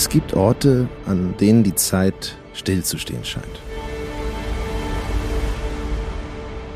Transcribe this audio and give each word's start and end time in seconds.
Es 0.00 0.08
gibt 0.08 0.32
Orte, 0.32 0.88
an 1.04 1.34
denen 1.38 1.62
die 1.62 1.74
Zeit 1.74 2.34
stillzustehen 2.54 3.22
scheint. 3.22 3.60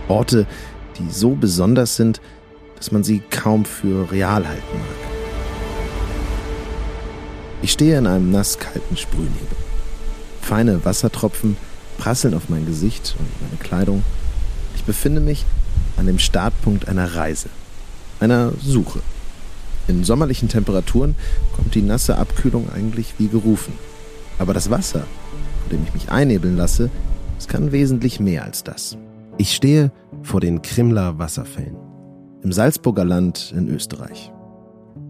Orte, 0.09 0.47
die 0.99 1.11
so 1.11 1.31
besonders 1.31 1.97
sind, 1.97 2.21
dass 2.77 2.93
man 2.93 3.03
sie 3.03 3.23
kaum 3.31 3.65
für 3.65 4.13
real 4.13 4.47
halten 4.47 4.77
mag. 4.79 5.11
Ich 7.63 7.73
stehe 7.73 7.97
in 7.97 8.07
einem 8.07 8.31
nasskalten 8.31 8.95
Sprühnebel. 8.95 9.57
Feine 10.43 10.85
Wassertropfen 10.85 11.57
prasseln 11.97 12.35
auf 12.35 12.51
mein 12.51 12.67
Gesicht 12.67 13.17
und 13.19 13.27
meine 13.41 13.57
Kleidung. 13.57 14.05
Ich 14.77 14.85
befinde 14.85 15.23
mich 15.23 15.47
an 15.97 16.05
dem 16.05 16.19
Startpunkt 16.19 16.89
einer 16.89 17.15
Reise, 17.15 17.49
einer 18.21 18.53
Suche. 18.61 19.01
In 19.87 20.05
sommerlichen 20.05 20.49
Temperaturen 20.49 21.15
kommt 21.55 21.75
die 21.75 21.83
nasse 21.83 22.17
Abkühlung 22.17 22.69
eigentlich 22.75 23.15
wie 23.19 23.29
gerufen. 23.29 23.75
Aber 24.39 24.55
das 24.55 24.71
Wasser, 24.71 25.05
von 25.63 25.71
dem 25.71 25.85
ich 25.85 25.95
mich 25.95 26.11
einnebeln 26.11 26.57
lasse, 26.57 26.91
es 27.39 27.49
kann 27.49 27.73
wesentlich 27.73 28.21
mehr 28.21 28.45
als 28.45 28.65
das. 28.65 28.97
Ich 29.37 29.55
stehe 29.55 29.93
vor 30.23 30.41
den 30.41 30.63
Krimler 30.63 31.19
Wasserfällen 31.19 31.77
im 32.43 32.53
Salzburger 32.53 33.05
Land 33.05 33.53
in 33.57 33.69
Österreich. 33.69 34.33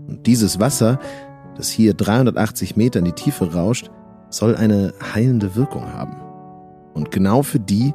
Und 0.06 0.26
dieses 0.26 0.60
Wasser, 0.60 0.98
das 1.56 1.68
hier 1.68 1.94
380 1.94 2.76
Meter 2.76 3.00
in 3.00 3.04
die 3.04 3.12
Tiefe 3.12 3.52
rauscht, 3.52 3.90
soll 4.30 4.56
eine 4.56 4.94
heilende 5.14 5.54
Wirkung 5.56 5.92
haben. 5.92 6.16
Und 6.94 7.10
genau 7.10 7.42
für 7.42 7.60
die 7.60 7.92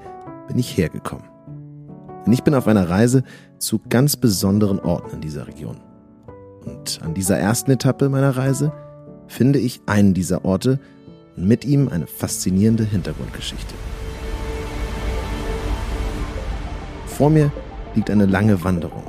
bin 0.47 0.57
ich 0.57 0.77
hergekommen. 0.77 1.25
Denn 2.25 2.33
ich 2.33 2.43
bin 2.43 2.53
auf 2.53 2.67
einer 2.67 2.89
Reise 2.89 3.23
zu 3.57 3.79
ganz 3.89 4.17
besonderen 4.17 4.79
Orten 4.79 5.15
in 5.15 5.21
dieser 5.21 5.47
Region. 5.47 5.77
Und 6.65 6.99
an 7.03 7.13
dieser 7.13 7.37
ersten 7.37 7.71
Etappe 7.71 8.09
meiner 8.09 8.35
Reise 8.35 8.71
finde 9.27 9.59
ich 9.59 9.81
einen 9.85 10.13
dieser 10.13 10.45
Orte 10.45 10.79
und 11.35 11.47
mit 11.47 11.65
ihm 11.65 11.87
eine 11.87 12.07
faszinierende 12.07 12.83
Hintergrundgeschichte. 12.83 13.73
Vor 17.07 17.29
mir 17.29 17.51
liegt 17.95 18.09
eine 18.09 18.25
lange 18.25 18.63
Wanderung. 18.63 19.03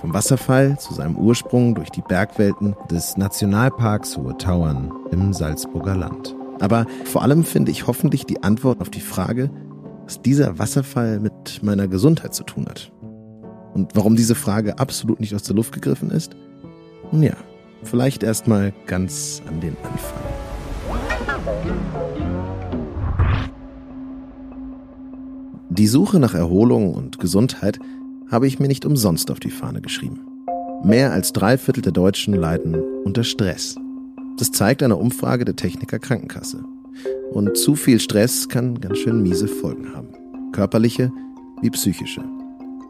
Vom 0.00 0.14
Wasserfall 0.14 0.78
zu 0.78 0.94
seinem 0.94 1.16
Ursprung 1.16 1.74
durch 1.74 1.90
die 1.90 2.02
Bergwelten 2.02 2.76
des 2.90 3.16
Nationalparks 3.16 4.16
Hohe 4.16 4.36
Tauern 4.36 4.92
im 5.10 5.32
Salzburger 5.32 5.96
Land. 5.96 6.36
Aber 6.60 6.86
vor 7.04 7.22
allem 7.22 7.44
finde 7.44 7.70
ich 7.70 7.86
hoffentlich 7.86 8.24
die 8.24 8.42
Antwort 8.42 8.80
auf 8.80 8.90
die 8.90 9.00
Frage, 9.00 9.50
was 10.04 10.22
dieser 10.22 10.58
Wasserfall 10.58 11.20
mit 11.20 11.62
meiner 11.62 11.88
Gesundheit 11.88 12.34
zu 12.34 12.44
tun 12.44 12.66
hat. 12.66 12.92
Und 13.74 13.94
warum 13.94 14.16
diese 14.16 14.34
Frage 14.34 14.78
absolut 14.78 15.20
nicht 15.20 15.34
aus 15.34 15.42
der 15.42 15.56
Luft 15.56 15.72
gegriffen 15.72 16.10
ist? 16.10 16.36
Nun 17.10 17.22
ja, 17.22 17.34
vielleicht 17.84 18.22
erstmal 18.22 18.72
ganz 18.86 19.42
an 19.48 19.60
den 19.60 19.76
Anfang. 19.82 20.18
Die 25.70 25.86
Suche 25.86 26.18
nach 26.18 26.34
Erholung 26.34 26.94
und 26.94 27.18
Gesundheit 27.18 27.78
habe 28.30 28.46
ich 28.46 28.58
mir 28.58 28.68
nicht 28.68 28.84
umsonst 28.84 29.30
auf 29.30 29.40
die 29.40 29.50
Fahne 29.50 29.80
geschrieben. 29.80 30.20
Mehr 30.84 31.12
als 31.12 31.32
drei 31.32 31.56
Viertel 31.56 31.82
der 31.82 31.92
Deutschen 31.92 32.34
leiden 32.34 32.82
unter 33.04 33.24
Stress. 33.24 33.76
Das 34.38 34.50
zeigt 34.52 34.82
eine 34.82 34.96
Umfrage 34.96 35.44
der 35.44 35.56
Techniker 35.56 35.98
Krankenkasse. 35.98 36.64
Und 37.30 37.56
zu 37.56 37.74
viel 37.74 38.00
Stress 38.00 38.48
kann 38.48 38.80
ganz 38.80 38.98
schön 38.98 39.22
miese 39.22 39.48
Folgen 39.48 39.94
haben. 39.94 40.08
Körperliche 40.52 41.12
wie 41.62 41.70
psychische. 41.70 42.22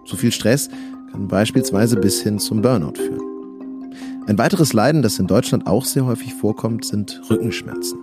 Zu 0.06 0.16
viel 0.16 0.32
Stress 0.32 0.68
kann 1.12 1.28
beispielsweise 1.28 1.96
bis 1.96 2.20
hin 2.22 2.38
zum 2.38 2.62
Burnout 2.62 2.96
führen. 2.96 3.37
Ein 4.28 4.36
weiteres 4.36 4.74
Leiden, 4.74 5.00
das 5.00 5.18
in 5.18 5.26
Deutschland 5.26 5.66
auch 5.66 5.86
sehr 5.86 6.04
häufig 6.04 6.34
vorkommt, 6.34 6.84
sind 6.84 7.22
Rückenschmerzen. 7.30 7.98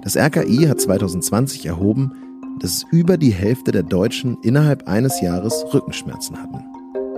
Das 0.00 0.16
RKI 0.16 0.68
hat 0.68 0.80
2020 0.80 1.66
erhoben, 1.66 2.12
dass 2.60 2.84
über 2.92 3.16
die 3.16 3.32
Hälfte 3.32 3.72
der 3.72 3.82
Deutschen 3.82 4.38
innerhalb 4.42 4.86
eines 4.86 5.20
Jahres 5.20 5.64
Rückenschmerzen 5.74 6.40
hatten. 6.40 6.62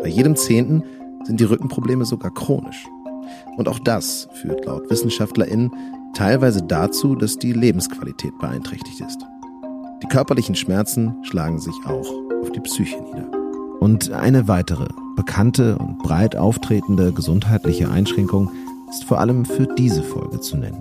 Bei 0.02 0.08
jedem 0.08 0.34
Zehnten 0.34 0.82
sind 1.24 1.40
die 1.40 1.44
Rückenprobleme 1.44 2.06
sogar 2.06 2.32
chronisch. 2.32 2.86
Und 3.58 3.68
auch 3.68 3.78
das 3.78 4.28
führt 4.40 4.64
laut 4.64 4.88
WissenschaftlerInnen 4.88 5.70
teilweise 6.14 6.62
dazu, 6.62 7.14
dass 7.14 7.38
die 7.38 7.52
Lebensqualität 7.52 8.38
beeinträchtigt 8.38 9.02
ist. 9.02 9.18
Die 10.02 10.08
körperlichen 10.08 10.54
Schmerzen 10.54 11.16
schlagen 11.22 11.58
sich 11.58 11.74
auch 11.84 12.10
auf 12.40 12.50
die 12.50 12.60
Psyche 12.60 12.98
nieder. 13.02 13.41
Und 13.82 14.12
eine 14.12 14.46
weitere, 14.46 14.86
bekannte 15.16 15.76
und 15.76 15.98
breit 15.98 16.36
auftretende 16.36 17.12
gesundheitliche 17.12 17.90
Einschränkung 17.90 18.48
ist 18.88 19.02
vor 19.02 19.18
allem 19.18 19.44
für 19.44 19.66
diese 19.76 20.04
Folge 20.04 20.38
zu 20.38 20.56
nennen. 20.56 20.80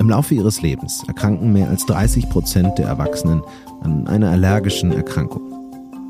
Im 0.00 0.08
Laufe 0.08 0.34
ihres 0.34 0.62
Lebens 0.62 1.02
erkranken 1.06 1.52
mehr 1.52 1.68
als 1.68 1.84
30 1.84 2.30
Prozent 2.30 2.78
der 2.78 2.86
Erwachsenen 2.86 3.42
an 3.82 4.06
einer 4.06 4.30
allergischen 4.30 4.90
Erkrankung. 4.90 5.42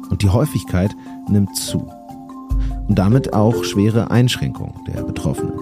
Und 0.09 0.23
die 0.23 0.29
Häufigkeit 0.29 0.95
nimmt 1.29 1.57
zu. 1.57 1.91
Und 2.87 2.97
damit 2.97 3.33
auch 3.33 3.65
schwere 3.65 4.13
Einschränkungen 4.13 4.85
der 4.87 5.03
Betroffenen. 5.03 5.59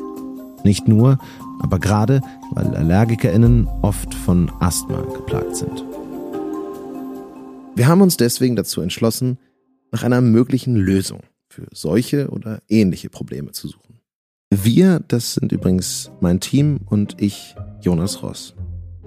Nicht 0.64 0.86
nur, 0.86 1.16
aber 1.62 1.78
gerade, 1.78 2.20
weil 2.50 2.76
AllergikerInnen 2.76 3.70
oft 3.80 4.12
von 4.12 4.52
Asthma 4.60 5.00
geplagt 5.00 5.56
sind. 5.56 5.82
Wir 7.74 7.88
haben 7.88 8.02
uns 8.02 8.18
deswegen 8.18 8.54
dazu 8.54 8.82
entschlossen, 8.82 9.38
nach 9.92 10.02
einer 10.02 10.20
möglichen 10.20 10.74
Lösung 10.74 11.20
für 11.48 11.66
solche 11.72 12.28
oder 12.30 12.60
ähnliche 12.68 13.10
Probleme 13.10 13.52
zu 13.52 13.68
suchen. 13.68 14.00
Wir, 14.50 15.00
das 15.06 15.34
sind 15.34 15.52
übrigens 15.52 16.10
mein 16.20 16.40
Team 16.40 16.80
und 16.86 17.20
ich, 17.20 17.54
Jonas 17.80 18.22
Ross. 18.22 18.54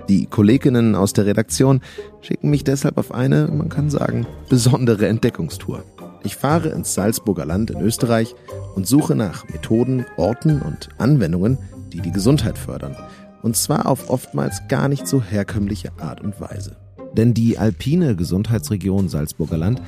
Die 0.08 0.28
Kolleginnen 0.28 0.96
aus 0.96 1.14
der 1.14 1.26
Redaktion 1.26 1.82
schicken 2.22 2.52
mich 2.52 2.64
deshalb 2.64 2.98
auf 2.98 3.12
eine, 3.12 3.48
man 3.48 3.70
kann 3.70 3.90
sagen, 3.90 4.28
besondere 4.50 5.08
Entdeckungstour. 5.08 5.84
Ich 6.24 6.36
fahre 6.36 6.70
ins 6.70 6.94
Salzburger 6.94 7.46
Land 7.46 7.72
in 7.72 7.82
Österreich 7.82 8.36
und 8.76 8.88
suche 8.88 9.16
nach 9.16 9.48
Methoden, 9.50 10.06
Orten 10.18 10.62
und 10.62 10.90
Anwendungen, 10.98 11.58
die 11.92 12.02
die 12.02 12.12
Gesundheit 12.12 12.58
fördern. 12.58 12.96
Und 13.42 13.56
zwar 13.56 13.88
auf 13.88 14.10
oftmals 14.10 14.64
gar 14.68 14.88
nicht 14.88 15.08
so 15.08 15.22
herkömmliche 15.22 15.92
Art 16.00 16.22
und 16.22 16.40
Weise. 16.42 16.78
Denn 17.14 17.34
die 17.34 17.58
alpine 17.58 18.16
Gesundheitsregion 18.16 19.10
Salzburger 19.10 19.58
Land 19.58 19.82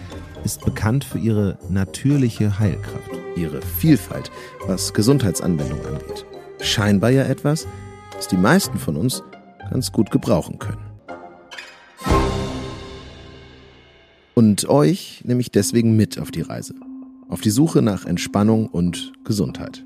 ist 0.43 0.63
bekannt 0.63 1.03
für 1.03 1.17
ihre 1.17 1.57
natürliche 1.69 2.59
Heilkraft, 2.59 3.11
ihre 3.35 3.61
Vielfalt, 3.61 4.31
was 4.65 4.93
Gesundheitsanwendungen 4.93 5.85
angeht. 5.85 6.25
Scheinbar 6.61 7.11
ja 7.11 7.23
etwas, 7.23 7.67
das 8.15 8.27
die 8.27 8.37
meisten 8.37 8.77
von 8.77 8.95
uns 8.95 9.23
ganz 9.69 9.91
gut 9.91 10.11
gebrauchen 10.11 10.59
können. 10.59 10.85
Und 14.33 14.69
euch 14.69 15.23
nehme 15.25 15.41
ich 15.41 15.51
deswegen 15.51 15.95
mit 15.95 16.19
auf 16.19 16.31
die 16.31 16.41
Reise. 16.41 16.75
Auf 17.29 17.41
die 17.41 17.49
Suche 17.49 17.81
nach 17.81 18.05
Entspannung 18.05 18.67
und 18.67 19.13
Gesundheit. 19.23 19.85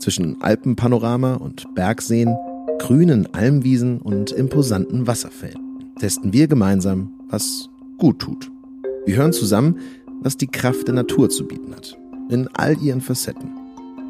Zwischen 0.00 0.42
Alpenpanorama 0.42 1.34
und 1.34 1.74
Bergseen, 1.74 2.36
grünen 2.78 3.32
Almwiesen 3.32 4.00
und 4.00 4.32
imposanten 4.32 5.06
Wasserfällen 5.06 5.66
testen 5.98 6.32
wir 6.32 6.46
gemeinsam, 6.46 7.10
was 7.28 7.68
gut 7.98 8.18
tut. 8.18 8.50
Wir 9.06 9.14
hören 9.14 9.32
zusammen, 9.32 9.78
was 10.20 10.36
die 10.36 10.48
Kraft 10.48 10.88
der 10.88 10.94
Natur 10.94 11.30
zu 11.30 11.46
bieten 11.46 11.72
hat. 11.72 11.96
In 12.28 12.48
all 12.54 12.76
ihren 12.82 13.00
Facetten. 13.00 13.52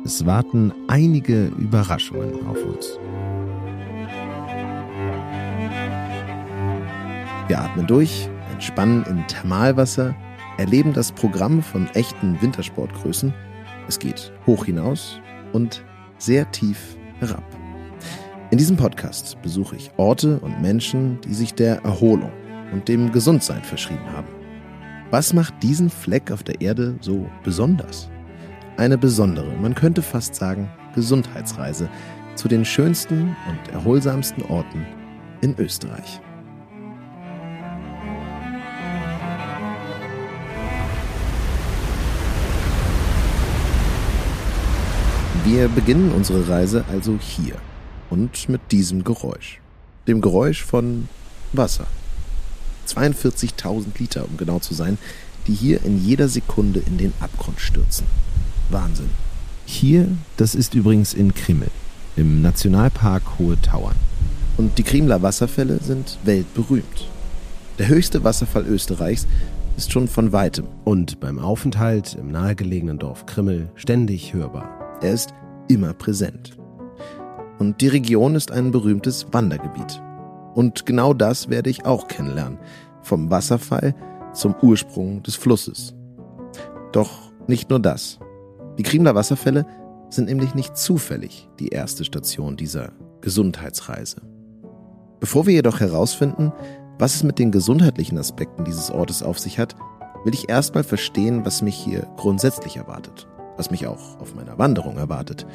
Es 0.06 0.24
warten 0.24 0.72
einige 0.88 1.48
Überraschungen 1.48 2.46
auf 2.46 2.64
uns. 2.64 2.98
Wir 7.46 7.60
atmen 7.60 7.86
durch, 7.86 8.30
entspannen 8.50 9.04
im 9.06 9.26
Thermalwasser, 9.26 10.16
erleben 10.56 10.94
das 10.94 11.12
Programm 11.12 11.62
von 11.62 11.88
echten 11.88 12.40
Wintersportgrößen. 12.40 13.34
Es 13.88 13.98
geht 13.98 14.32
hoch 14.46 14.64
hinaus 14.64 15.20
und 15.52 15.84
sehr 16.16 16.50
tief 16.52 16.96
herab. 17.18 17.44
In 18.50 18.56
diesem 18.56 18.78
Podcast 18.78 19.36
besuche 19.42 19.76
ich 19.76 19.90
Orte 19.98 20.38
und 20.38 20.62
Menschen, 20.62 21.20
die 21.20 21.34
sich 21.34 21.52
der 21.52 21.84
Erholung 21.84 22.32
und 22.72 22.88
dem 22.88 23.12
Gesundsein 23.12 23.62
verschrieben 23.62 24.10
haben. 24.10 24.35
Was 25.10 25.32
macht 25.32 25.62
diesen 25.62 25.88
Fleck 25.88 26.32
auf 26.32 26.42
der 26.42 26.60
Erde 26.60 26.96
so 27.00 27.30
besonders? 27.44 28.08
Eine 28.76 28.98
besondere, 28.98 29.54
man 29.62 29.74
könnte 29.74 30.02
fast 30.02 30.34
sagen, 30.34 30.68
Gesundheitsreise 30.96 31.88
zu 32.34 32.48
den 32.48 32.64
schönsten 32.64 33.36
und 33.48 33.72
erholsamsten 33.72 34.42
Orten 34.42 34.84
in 35.42 35.54
Österreich. 35.58 36.20
Wir 45.44 45.68
beginnen 45.68 46.10
unsere 46.10 46.48
Reise 46.48 46.84
also 46.90 47.16
hier 47.20 47.54
und 48.10 48.48
mit 48.48 48.72
diesem 48.72 49.04
Geräusch. 49.04 49.60
Dem 50.08 50.20
Geräusch 50.20 50.64
von 50.64 51.08
Wasser. 51.52 51.86
42.000 52.86 53.86
Liter, 53.98 54.24
um 54.24 54.36
genau 54.36 54.58
zu 54.58 54.74
sein, 54.74 54.98
die 55.46 55.54
hier 55.54 55.84
in 55.84 56.04
jeder 56.04 56.28
Sekunde 56.28 56.80
in 56.80 56.98
den 56.98 57.12
Abgrund 57.20 57.60
stürzen. 57.60 58.06
Wahnsinn. 58.70 59.10
Hier, 59.64 60.08
das 60.36 60.54
ist 60.54 60.74
übrigens 60.74 61.14
in 61.14 61.34
Krimmel, 61.34 61.68
im 62.16 62.42
Nationalpark 62.42 63.22
Hohe 63.38 63.60
Tauern. 63.60 63.96
Und 64.56 64.78
die 64.78 64.82
Kriemler 64.82 65.22
Wasserfälle 65.22 65.80
sind 65.82 66.18
weltberühmt. 66.24 67.08
Der 67.78 67.88
höchste 67.88 68.24
Wasserfall 68.24 68.66
Österreichs 68.66 69.26
ist 69.76 69.92
schon 69.92 70.08
von 70.08 70.32
weitem. 70.32 70.66
Und 70.84 71.20
beim 71.20 71.38
Aufenthalt 71.38 72.16
im 72.18 72.30
nahegelegenen 72.30 72.98
Dorf 72.98 73.26
Krimmel 73.26 73.68
ständig 73.74 74.32
hörbar. 74.32 74.98
Er 75.02 75.12
ist 75.12 75.34
immer 75.68 75.92
präsent. 75.92 76.56
Und 77.58 77.80
die 77.80 77.88
Region 77.88 78.34
ist 78.34 78.50
ein 78.50 78.70
berühmtes 78.70 79.26
Wandergebiet. 79.32 80.00
Und 80.56 80.86
genau 80.86 81.12
das 81.12 81.50
werde 81.50 81.68
ich 81.68 81.84
auch 81.84 82.08
kennenlernen. 82.08 82.58
Vom 83.02 83.30
Wasserfall 83.30 83.94
zum 84.32 84.54
Ursprung 84.62 85.22
des 85.22 85.36
Flusses. 85.36 85.94
Doch 86.92 87.30
nicht 87.46 87.68
nur 87.68 87.78
das. 87.78 88.18
Die 88.78 88.82
Kriemler 88.82 89.14
Wasserfälle 89.14 89.66
sind 90.08 90.28
nämlich 90.28 90.54
nicht 90.54 90.74
zufällig 90.78 91.46
die 91.58 91.68
erste 91.68 92.06
Station 92.06 92.56
dieser 92.56 92.92
Gesundheitsreise. 93.20 94.22
Bevor 95.20 95.44
wir 95.44 95.52
jedoch 95.52 95.80
herausfinden, 95.80 96.54
was 96.98 97.16
es 97.16 97.22
mit 97.22 97.38
den 97.38 97.52
gesundheitlichen 97.52 98.16
Aspekten 98.16 98.64
dieses 98.64 98.90
Ortes 98.90 99.22
auf 99.22 99.38
sich 99.38 99.58
hat, 99.58 99.76
will 100.24 100.32
ich 100.32 100.48
erstmal 100.48 100.84
verstehen, 100.84 101.44
was 101.44 101.60
mich 101.60 101.76
hier 101.76 102.06
grundsätzlich 102.16 102.78
erwartet, 102.78 103.28
was 103.58 103.70
mich 103.70 103.86
auch 103.86 104.18
auf 104.20 104.34
meiner 104.34 104.56
Wanderung 104.56 104.96
erwartet. 104.96 105.46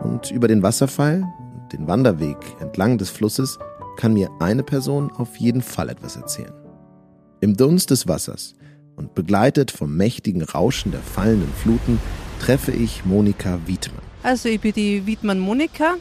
Und 0.00 0.32
über 0.32 0.48
den 0.48 0.64
Wasserfall 0.64 1.22
und 1.54 1.72
den 1.72 1.86
Wanderweg 1.86 2.38
entlang 2.58 2.98
des 2.98 3.10
Flusses 3.10 3.56
kann 3.98 4.14
mir 4.14 4.30
eine 4.38 4.62
Person 4.62 5.10
auf 5.10 5.36
jeden 5.36 5.60
Fall 5.60 5.90
etwas 5.90 6.16
erzählen. 6.16 6.54
Im 7.40 7.56
Dunst 7.56 7.90
des 7.90 8.06
Wassers 8.06 8.54
und 8.96 9.14
begleitet 9.14 9.70
vom 9.70 9.96
mächtigen 9.96 10.42
Rauschen 10.42 10.92
der 10.92 11.00
fallenden 11.00 11.52
Fluten 11.52 12.00
treffe 12.40 12.70
ich 12.70 13.04
Monika 13.04 13.58
Wiedmann. 13.66 14.02
Also 14.22 14.48
ich 14.48 14.60
bin 14.60 14.72
die 14.72 15.04
Wiedmann 15.04 15.40
Monika. 15.40 15.96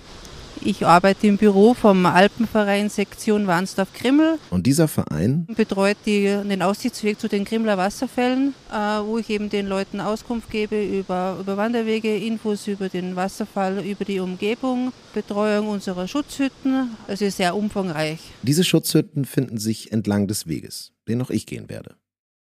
Ich 0.62 0.86
arbeite 0.86 1.27
im 1.27 1.38
Büro 1.38 1.74
vom 1.74 2.06
Alpenverein 2.06 2.89
Sektion 2.89 3.48
Warnsdorf-Krimmel. 3.48 4.39
Und 4.50 4.68
dieser 4.68 4.88
Verein 4.88 5.45
betreut 5.56 5.98
die, 6.06 6.24
den 6.25 6.62
Aussichtsweg 6.62 7.19
zu 7.19 7.27
den 7.27 7.45
Krimmler 7.45 7.77
Wasserfällen, 7.77 8.54
äh, 8.71 8.75
wo 8.75 9.18
ich 9.18 9.30
eben 9.30 9.50
den 9.50 9.68
Leuten 9.68 10.01
Auskunft 10.01 10.50
gebe 10.50 10.83
über, 10.83 11.38
über 11.39 11.57
Wanderwege, 11.57 12.15
Infos 12.18 12.68
über 12.68 12.89
den 12.89 13.15
Wasserfall, 13.15 13.86
über 13.86 14.06
die 14.06 14.19
Umgebung, 14.19 14.92
Betreuung 15.13 15.69
unserer 15.69 16.07
Schutzhütten. 16.07 16.98
Es 17.07 17.21
ist 17.21 17.38
sehr 17.38 17.56
umfangreich. 17.56 18.19
Diese 18.42 18.63
Schutzhütten 18.63 19.25
finden 19.25 19.57
sich 19.57 19.92
entlang 19.92 20.27
des 20.27 20.48
Weges, 20.48 20.94
den 21.07 21.21
auch 21.21 21.30
ich 21.30 21.45
gehen 21.45 21.69
werde. 21.69 21.95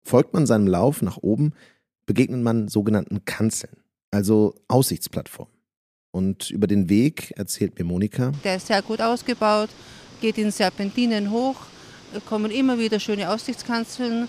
Folgt 0.04 0.34
man 0.34 0.46
seinem 0.46 0.66
Lauf 0.66 1.02
nach 1.02 1.18
oben, 1.18 1.52
begegnet 2.06 2.42
man 2.42 2.68
sogenannten 2.68 3.24
Kanzeln, 3.24 3.76
also 4.10 4.54
Aussichtsplattformen. 4.68 5.61
Und 6.12 6.50
über 6.50 6.66
den 6.66 6.88
Weg 6.88 7.32
erzählt 7.36 7.78
mir 7.78 7.84
Monika. 7.84 8.32
Der 8.44 8.56
ist 8.56 8.66
sehr 8.66 8.82
gut 8.82 9.00
ausgebaut, 9.00 9.70
geht 10.20 10.36
in 10.38 10.50
Serpentinen 10.50 11.30
hoch, 11.30 11.56
kommen 12.26 12.50
immer 12.50 12.78
wieder 12.78 13.00
schöne 13.00 13.30
Aussichtskanzeln. 13.30 14.28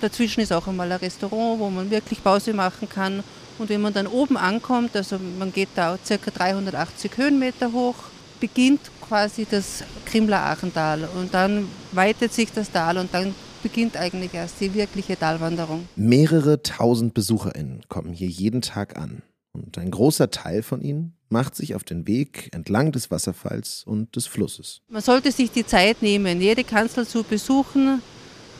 Dazwischen 0.00 0.40
ist 0.40 0.52
auch 0.52 0.68
einmal 0.68 0.92
ein 0.92 0.98
Restaurant, 0.98 1.58
wo 1.58 1.70
man 1.70 1.90
wirklich 1.90 2.22
Pause 2.22 2.52
machen 2.52 2.88
kann. 2.88 3.22
Und 3.58 3.70
wenn 3.70 3.80
man 3.80 3.94
dann 3.94 4.06
oben 4.06 4.36
ankommt, 4.36 4.94
also 4.96 5.18
man 5.38 5.52
geht 5.52 5.70
da 5.74 5.96
ca. 6.06 6.30
380 6.30 7.16
Höhenmeter 7.16 7.72
hoch, 7.72 7.94
beginnt 8.40 8.80
quasi 9.00 9.46
das 9.48 9.84
Krimler 10.04 10.44
Achental 10.44 11.08
und 11.16 11.32
dann 11.32 11.68
weitet 11.92 12.34
sich 12.34 12.52
das 12.52 12.70
Tal 12.70 12.98
und 12.98 13.14
dann 13.14 13.34
beginnt 13.62 13.96
eigentlich 13.96 14.34
erst 14.34 14.60
die 14.60 14.74
wirkliche 14.74 15.18
Talwanderung. 15.18 15.88
Mehrere 15.96 16.62
tausend 16.62 17.14
BesucherInnen 17.14 17.82
kommen 17.88 18.12
hier 18.12 18.28
jeden 18.28 18.60
Tag 18.60 18.98
an. 18.98 19.22
Und 19.54 19.78
ein 19.78 19.90
großer 19.90 20.30
Teil 20.30 20.62
von 20.62 20.82
ihnen 20.82 21.16
macht 21.28 21.54
sich 21.54 21.74
auf 21.74 21.84
den 21.84 22.06
Weg 22.06 22.50
entlang 22.52 22.92
des 22.92 23.10
Wasserfalls 23.10 23.84
und 23.86 24.14
des 24.16 24.26
Flusses. 24.26 24.82
Man 24.88 25.00
sollte 25.00 25.30
sich 25.30 25.50
die 25.50 25.64
Zeit 25.64 26.02
nehmen, 26.02 26.40
jede 26.40 26.64
Kanzel 26.64 27.06
zu 27.06 27.22
besuchen, 27.22 28.02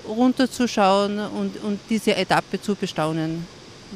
runterzuschauen 0.07 1.19
und, 1.19 1.63
und 1.63 1.81
diese 1.91 2.15
Etappe 2.15 2.61
zu 2.61 2.77
bestaunen. 2.77 3.47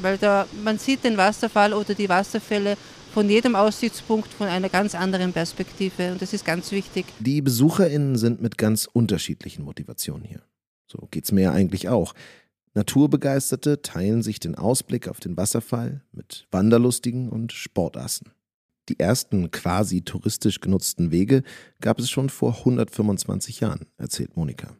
Weil 0.01 0.17
da, 0.17 0.45
man 0.63 0.77
sieht 0.77 1.03
den 1.03 1.17
Wasserfall 1.17 1.73
oder 1.73 1.93
die 1.93 2.09
Wasserfälle 2.09 2.77
von 3.13 3.29
jedem 3.29 3.55
Aussichtspunkt 3.55 4.31
von 4.33 4.47
einer 4.47 4.69
ganz 4.69 4.93
anderen 4.93 5.33
Perspektive 5.33 6.11
und 6.11 6.21
das 6.21 6.33
ist 6.33 6.45
ganz 6.45 6.71
wichtig. 6.71 7.05
Die 7.19 7.41
BesucherInnen 7.41 8.17
sind 8.17 8.41
mit 8.41 8.57
ganz 8.57 8.87
unterschiedlichen 8.91 9.63
Motivationen 9.63 10.25
hier. 10.25 10.41
So 10.85 11.07
geht's 11.11 11.31
mir 11.31 11.51
eigentlich 11.51 11.89
auch. 11.89 12.13
Naturbegeisterte 12.73 13.81
teilen 13.81 14.21
sich 14.21 14.39
den 14.39 14.55
Ausblick 14.55 15.07
auf 15.07 15.19
den 15.19 15.37
Wasserfall 15.37 16.03
mit 16.11 16.47
Wanderlustigen 16.51 17.29
und 17.29 17.51
Sportassen. 17.51 18.31
Die 18.89 18.99
ersten 18.99 19.51
quasi 19.51 20.01
touristisch 20.01 20.61
genutzten 20.61 21.11
Wege 21.11 21.43
gab 21.81 21.99
es 21.99 22.09
schon 22.09 22.29
vor 22.29 22.57
125 22.59 23.59
Jahren, 23.59 23.85
erzählt 23.97 24.35
Monika. 24.35 24.75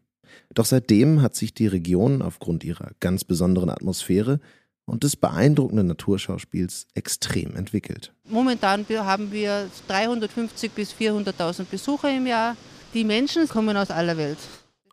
Doch 0.54 0.66
seitdem 0.66 1.22
hat 1.22 1.36
sich 1.36 1.54
die 1.54 1.68
Region 1.68 2.22
aufgrund 2.22 2.64
ihrer 2.64 2.92
ganz 3.00 3.24
besonderen 3.24 3.70
Atmosphäre 3.70 4.40
und 4.86 5.04
des 5.04 5.16
beeindruckenden 5.16 5.88
Naturschauspiels 5.88 6.88
extrem 6.96 7.56
entwickelt. 7.56 8.14
Momentan 8.28 8.86
haben 8.90 9.32
wir 9.32 9.70
350 9.88 10.72
bis 10.72 10.94
400.000 10.94 11.66
Besucher 11.66 12.16
im 12.16 12.26
Jahr. 12.26 12.56
Die 12.94 13.04
Menschen 13.04 13.48
kommen 13.48 13.78
aus 13.78 13.92
aller 13.92 14.18
Welt. 14.18 14.40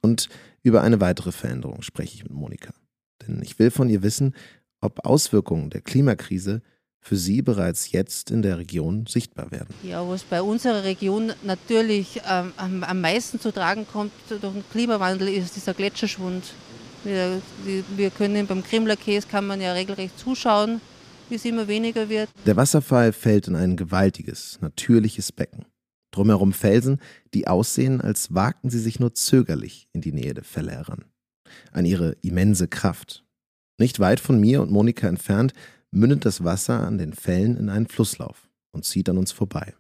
Und 0.03 0.29
über 0.63 0.83
eine 0.83 1.01
weitere 1.01 1.33
Veränderung 1.33 1.81
spreche 1.83 2.17
ich 2.17 2.23
mit 2.25 2.33
Monika. 2.33 2.75
Denn 3.27 3.43
ich 3.43 3.59
will 3.59 3.71
von 3.71 3.89
ihr 3.89 4.03
wissen, 4.03 4.35
ob 4.81 5.05
Auswirkungen 5.05 5.71
der 5.71 5.81
Klimakrise 5.81 6.63
für 7.07 7.17
Sie 7.17 7.41
bereits 7.41 7.93
jetzt 7.93 8.33
in 8.33 8.43
der 8.43 8.59
Region 8.59 9.07
sichtbar 9.07 9.53
werden. 9.53 9.73
Ja, 9.85 10.07
was 10.09 10.25
bei 10.25 10.43
unserer 10.43 10.83
Region 10.83 11.33
natürlich 11.45 12.21
ähm, 12.29 12.53
am, 12.57 12.83
am, 12.83 13.01
meisten 13.01 13.39
zu 13.39 13.53
tragen 13.53 13.87
kommt 13.87 14.13
durch 14.29 14.41
den 14.41 14.65
Klimawandel, 14.73 15.29
ist 15.29 15.55
dieser 15.55 15.73
Gletscherschwund. 15.73 16.53
Wir, 17.05 17.41
wir 17.97 18.11
können 18.11 18.49
beim 18.49 18.65
Krimlerkäse 18.65 19.29
kann 19.29 19.47
man 19.47 19.61
ja 19.61 19.73
regelrecht 19.73 20.19
zuschauen, 20.19 20.81
wie 21.29 21.37
es 21.37 21.45
immer 21.45 21.69
weniger 21.69 22.09
wird. 22.09 22.29
Der 22.45 22.57
Wasserfall 22.57 23.13
fällt 23.13 23.47
in 23.47 23.55
ein 23.55 23.77
gewaltiges, 23.77 24.59
natürliches 24.61 25.31
Becken. 25.31 25.67
Drumherum 26.11 26.53
Felsen, 26.53 26.99
die 27.35 27.47
aussehen, 27.47 28.01
als 28.01 28.35
wagten 28.35 28.71
sie 28.71 28.81
sich 28.81 28.99
nur 28.99 29.15
zögerlich 29.15 29.87
in 29.93 30.01
die 30.01 30.13
Nähe 30.13 30.35
der 30.35 30.45
Fälle 30.45 30.73
heran. 30.73 31.05
An 31.73 31.85
ihre 31.85 32.17
immense 32.23 32.69
Kraft. 32.69 33.25
Nicht 33.79 34.01
weit 34.01 34.21
von 34.21 34.41
mir 34.41 34.63
und 34.63 34.71
Monika 34.71 35.07
entfernt 35.09 35.53
mündet 35.91 36.25
das 36.25 36.45
Wasser 36.45 36.87
an 36.87 36.99
den 36.99 37.13
Fällen 37.13 37.57
in 37.57 37.69
einen 37.69 37.87
Flusslauf 37.87 38.49
und 38.73 38.85
zieht 38.85 39.09
an 39.09 39.19
uns 39.19 39.33
vorbei. 39.33 39.75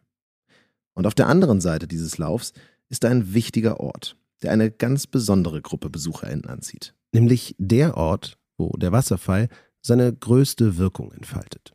Und 0.94 1.06
auf 1.06 1.14
der 1.14 1.28
anderen 1.28 1.60
Seite 1.60 1.86
dieses 1.86 2.18
Laufs 2.18 2.52
ist 2.88 3.04
ein 3.04 3.34
wichtiger 3.34 3.80
Ort, 3.80 4.16
der 4.42 4.52
eine 4.52 4.70
ganz 4.70 5.06
besondere 5.06 5.60
Gruppe 5.60 5.90
BesucherInnen 5.90 6.46
anzieht. 6.46 6.94
Nämlich 7.12 7.54
der 7.58 7.96
Ort, 7.96 8.38
wo 8.58 8.70
der 8.76 8.92
Wasserfall 8.92 9.48
seine 9.82 10.12
größte 10.12 10.78
Wirkung 10.78 11.12
entfaltet. 11.12 11.72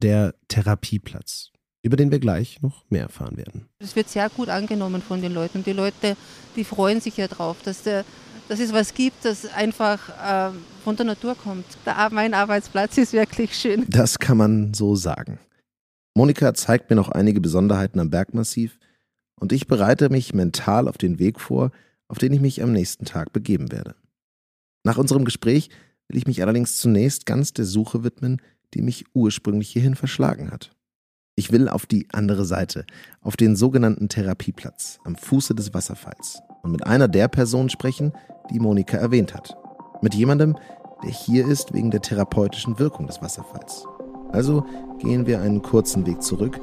Der 0.00 0.34
Therapieplatz, 0.48 1.50
über 1.82 1.96
den 1.96 2.10
wir 2.10 2.20
gleich 2.20 2.62
noch 2.62 2.84
mehr 2.88 3.02
erfahren 3.02 3.36
werden. 3.36 3.68
Es 3.78 3.96
wird 3.96 4.08
sehr 4.08 4.28
gut 4.30 4.48
angenommen 4.48 5.02
von 5.02 5.20
den 5.20 5.32
Leuten. 5.32 5.64
Die 5.64 5.72
Leute, 5.72 6.16
die 6.56 6.64
freuen 6.64 7.00
sich 7.00 7.16
ja 7.16 7.28
drauf, 7.28 7.58
dass, 7.62 7.82
der, 7.82 8.04
dass 8.48 8.60
es 8.60 8.72
was 8.72 8.94
gibt, 8.94 9.24
das 9.24 9.46
einfach 9.52 10.08
äh, 10.08 10.52
von 10.84 10.96
der 10.96 11.06
Natur 11.06 11.34
kommt. 11.34 11.64
Der, 11.86 12.08
mein 12.10 12.34
Arbeitsplatz 12.34 12.98
ist 12.98 13.12
wirklich 13.12 13.54
schön. 13.54 13.86
Das 13.88 14.18
kann 14.18 14.36
man 14.36 14.74
so 14.74 14.96
sagen. 14.96 15.38
Monika 16.14 16.52
zeigt 16.54 16.90
mir 16.90 16.96
noch 16.96 17.08
einige 17.08 17.40
Besonderheiten 17.40 17.98
am 17.98 18.10
Bergmassiv 18.10 18.78
und 19.40 19.52
ich 19.52 19.66
bereite 19.66 20.10
mich 20.10 20.34
mental 20.34 20.88
auf 20.88 20.98
den 20.98 21.18
Weg 21.18 21.40
vor, 21.40 21.70
auf 22.08 22.18
den 22.18 22.32
ich 22.32 22.40
mich 22.40 22.62
am 22.62 22.72
nächsten 22.72 23.06
Tag 23.06 23.32
begeben 23.32 23.72
werde. 23.72 23.94
Nach 24.84 24.98
unserem 24.98 25.24
Gespräch 25.24 25.70
will 26.08 26.18
ich 26.18 26.26
mich 26.26 26.42
allerdings 26.42 26.76
zunächst 26.76 27.24
ganz 27.24 27.52
der 27.52 27.64
Suche 27.64 28.04
widmen, 28.04 28.42
die 28.74 28.82
mich 28.82 29.06
ursprünglich 29.14 29.70
hierhin 29.70 29.94
verschlagen 29.94 30.50
hat. 30.50 30.70
Ich 31.34 31.50
will 31.50 31.70
auf 31.70 31.86
die 31.86 32.08
andere 32.12 32.44
Seite, 32.44 32.84
auf 33.22 33.38
den 33.38 33.56
sogenannten 33.56 34.10
Therapieplatz 34.10 34.98
am 35.04 35.16
Fuße 35.16 35.54
des 35.54 35.72
Wasserfalls 35.72 36.42
und 36.62 36.72
mit 36.72 36.86
einer 36.86 37.08
der 37.08 37.28
Personen 37.28 37.70
sprechen, 37.70 38.12
die 38.50 38.60
Monika 38.60 38.98
erwähnt 38.98 39.32
hat. 39.32 39.56
Mit 40.02 40.14
jemandem, 40.14 40.56
der 41.02 41.10
hier 41.10 41.48
ist 41.48 41.72
wegen 41.72 41.90
der 41.90 42.02
therapeutischen 42.02 42.78
Wirkung 42.78 43.06
des 43.06 43.22
Wasserfalls. 43.22 43.86
Also 44.30 44.66
gehen 44.98 45.26
wir 45.26 45.40
einen 45.40 45.62
kurzen 45.62 46.04
Weg 46.06 46.22
zurück. 46.22 46.60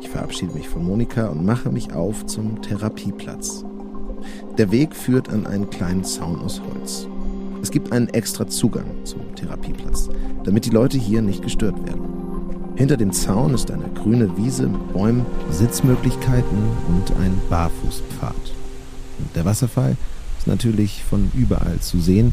Ich 0.00 0.08
verabschiede 0.08 0.54
mich 0.54 0.68
von 0.68 0.84
Monika 0.84 1.26
und 1.26 1.44
mache 1.44 1.70
mich 1.70 1.92
auf 1.92 2.24
zum 2.26 2.62
Therapieplatz. 2.62 3.64
Der 4.56 4.70
Weg 4.70 4.94
führt 4.94 5.30
an 5.30 5.48
einen 5.48 5.68
kleinen 5.68 6.04
Zaun 6.04 6.38
aus 6.38 6.60
Holz. 6.60 7.08
Es 7.60 7.72
gibt 7.72 7.90
einen 7.90 8.08
extra 8.08 8.46
Zugang 8.46 9.04
zum 9.04 9.34
Therapieplatz, 9.34 10.08
damit 10.44 10.64
die 10.64 10.70
Leute 10.70 10.96
hier 10.96 11.22
nicht 11.22 11.42
gestört 11.42 11.84
werden. 11.84 12.21
Hinter 12.76 12.96
dem 12.96 13.12
Zaun 13.12 13.52
ist 13.54 13.70
eine 13.70 13.88
grüne 13.94 14.34
Wiese 14.36 14.66
mit 14.66 14.92
Bäumen, 14.94 15.26
Sitzmöglichkeiten 15.50 16.58
und 16.88 17.16
ein 17.20 17.38
Barfußpfad. 17.50 18.34
Und 19.18 19.36
der 19.36 19.44
Wasserfall 19.44 19.96
ist 20.38 20.46
natürlich 20.46 21.04
von 21.08 21.30
überall 21.34 21.78
zu 21.80 22.00
sehen 22.00 22.32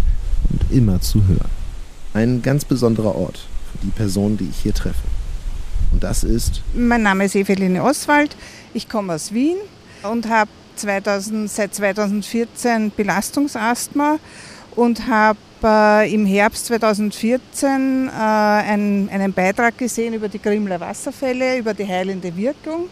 und 0.50 0.76
immer 0.76 1.02
zu 1.02 1.28
hören. 1.28 1.50
Ein 2.14 2.42
ganz 2.42 2.64
besonderer 2.64 3.16
Ort 3.16 3.46
für 3.72 3.86
die 3.86 3.92
Person, 3.92 4.38
die 4.38 4.48
ich 4.50 4.60
hier 4.60 4.74
treffe. 4.74 5.04
Und 5.92 6.04
das 6.04 6.24
ist. 6.24 6.62
Mein 6.74 7.04
Name 7.04 7.26
ist 7.26 7.36
Eveline 7.36 7.84
Oswald. 7.84 8.38
Ich 8.74 8.88
komme 8.88 9.14
aus 9.14 9.34
Wien 9.34 9.58
und 10.04 10.30
habe 10.30 10.50
2000, 10.78 11.50
seit 11.50 11.76
2014 11.76 12.92
Belastungsasthma 12.96 14.20
und 14.76 15.08
habe 15.08 15.38
äh, 15.64 16.14
im 16.14 16.26
Herbst 16.26 16.66
2014 16.68 18.08
äh, 18.08 18.12
einen, 18.12 19.10
einen 19.10 19.34
Beitrag 19.34 19.78
gesehen 19.78 20.14
über 20.14 20.28
die 20.28 20.42
Grimler 20.42 20.80
Wasserfälle, 20.80 21.58
über 21.58 21.74
die 21.74 21.88
heilende 21.88 22.36
Wirkung. 22.36 22.90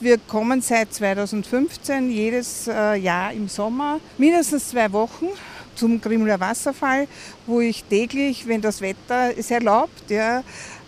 Wir 0.00 0.18
kommen 0.18 0.60
seit 0.60 0.92
2015 0.92 2.10
jedes 2.10 2.68
äh, 2.68 2.96
Jahr 2.96 3.32
im 3.32 3.48
Sommer 3.48 4.00
mindestens 4.18 4.70
zwei 4.70 4.92
Wochen 4.92 5.26
zum 5.74 6.00
Grimler 6.00 6.38
Wasserfall, 6.40 7.06
wo 7.46 7.60
ich 7.60 7.84
täglich, 7.84 8.46
wenn 8.46 8.60
das 8.60 8.80
Wetter 8.80 9.36
es 9.36 9.50
erlaubt, 9.50 10.10
ja, 10.10 10.42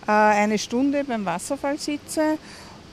eine 0.06 0.58
Stunde 0.58 1.02
beim 1.04 1.24
Wasserfall 1.24 1.78
sitze 1.78 2.36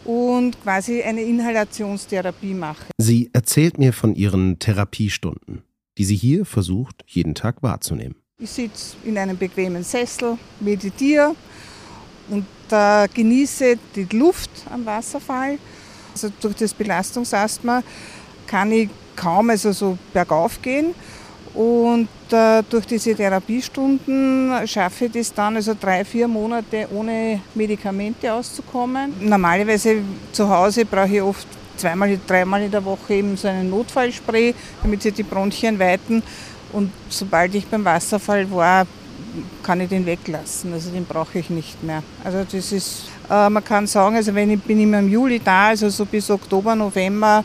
und 0.05 0.61
quasi 0.63 1.01
eine 1.01 1.21
Inhalationstherapie 1.21 2.53
mache. 2.53 2.85
Sie 2.97 3.29
erzählt 3.33 3.77
mir 3.77 3.93
von 3.93 4.15
ihren 4.15 4.59
Therapiestunden, 4.59 5.63
die 6.01 6.05
sie 6.05 6.15
hier 6.15 6.45
versucht, 6.45 7.03
jeden 7.05 7.35
Tag 7.35 7.61
wahrzunehmen. 7.61 8.15
Ich 8.39 8.49
sitze 8.49 8.95
in 9.05 9.19
einem 9.19 9.37
bequemen 9.37 9.83
Sessel, 9.83 10.35
meditiere 10.59 11.35
und 12.27 12.47
äh, 12.71 13.07
genieße 13.07 13.77
die 13.95 14.07
Luft 14.17 14.49
am 14.73 14.83
Wasserfall. 14.83 15.59
Also 16.11 16.29
durch 16.41 16.55
das 16.55 16.73
Belastungsasthma 16.73 17.83
kann 18.47 18.71
ich 18.71 18.89
kaum 19.15 19.51
also 19.51 19.71
so 19.73 19.95
bergauf 20.11 20.59
gehen. 20.59 20.95
Und 21.53 22.09
äh, 22.31 22.63
durch 22.67 22.87
diese 22.87 23.13
Therapiestunden 23.13 24.53
schaffe 24.65 25.05
ich 25.05 25.11
das 25.11 25.31
dann 25.31 25.57
also 25.57 25.75
drei, 25.79 26.03
vier 26.03 26.27
Monate 26.27 26.87
ohne 26.91 27.41
Medikamente 27.53 28.33
auszukommen. 28.33 29.13
Normalerweise 29.19 29.97
zu 30.31 30.49
Hause 30.49 30.83
brauche 30.83 31.15
ich 31.15 31.21
oft 31.21 31.47
zweimal, 31.81 32.19
dreimal 32.25 32.61
in 32.61 32.71
der 32.71 32.85
Woche 32.85 33.15
eben 33.15 33.35
so 33.35 33.47
einen 33.47 33.69
Notfallspray, 33.69 34.53
damit 34.81 35.01
sich 35.01 35.13
die 35.13 35.23
Bronchien 35.23 35.77
weiten. 35.79 36.23
Und 36.71 36.91
sobald 37.09 37.53
ich 37.55 37.65
beim 37.67 37.83
Wasserfall 37.83 38.49
war, 38.51 38.87
kann 39.63 39.81
ich 39.81 39.89
den 39.89 40.05
weglassen. 40.05 40.73
Also 40.73 40.91
den 40.91 41.05
brauche 41.05 41.39
ich 41.39 41.49
nicht 41.49 41.83
mehr. 41.83 42.03
Also 42.23 42.45
das 42.49 42.71
ist, 42.71 43.03
äh, 43.29 43.49
man 43.49 43.63
kann 43.63 43.87
sagen, 43.87 44.15
also 44.15 44.33
wenn 44.35 44.51
ich 44.51 44.61
bin 44.61 44.79
immer 44.79 44.99
im 44.99 45.09
Juli 45.09 45.39
da, 45.43 45.69
also 45.69 45.89
so 45.89 46.05
bis 46.05 46.29
Oktober, 46.29 46.75
November, 46.75 47.43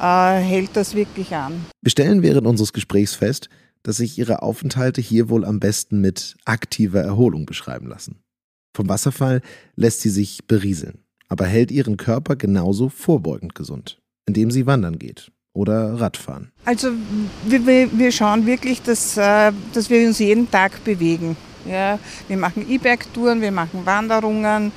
äh, 0.00 0.38
hält 0.38 0.70
das 0.74 0.94
wirklich 0.94 1.34
an. 1.34 1.66
Wir 1.80 1.90
stellen 1.90 2.22
während 2.22 2.46
unseres 2.46 2.72
Gesprächs 2.72 3.14
fest, 3.14 3.48
dass 3.82 3.96
sich 3.96 4.18
ihre 4.18 4.42
Aufenthalte 4.42 5.00
hier 5.00 5.28
wohl 5.28 5.44
am 5.44 5.60
besten 5.60 6.00
mit 6.00 6.36
aktiver 6.44 7.00
Erholung 7.00 7.46
beschreiben 7.46 7.88
lassen. 7.88 8.22
Vom 8.74 8.88
Wasserfall 8.88 9.42
lässt 9.76 10.00
sie 10.00 10.08
sich 10.08 10.46
berieseln, 10.46 11.01
aber 11.32 11.46
hält 11.46 11.70
ihren 11.70 11.96
Körper 11.96 12.36
genauso 12.36 12.90
vorbeugend 12.90 13.54
gesund, 13.54 13.98
indem 14.26 14.50
sie 14.50 14.66
wandern 14.66 14.98
geht 14.98 15.32
oder 15.54 15.98
Radfahren. 15.98 16.52
Also 16.66 16.90
wir, 17.46 17.88
wir 17.90 18.12
schauen 18.12 18.44
wirklich, 18.44 18.82
dass, 18.82 19.16
äh, 19.16 19.50
dass 19.72 19.88
wir 19.88 20.06
uns 20.06 20.18
jeden 20.18 20.50
Tag 20.50 20.84
bewegen. 20.84 21.38
Ja, 21.64 21.98
wir 22.28 22.36
machen 22.36 22.66
E-Bike-Touren, 22.68 23.40
wir 23.40 23.50
machen 23.50 23.86
Wanderungen, 23.86 24.72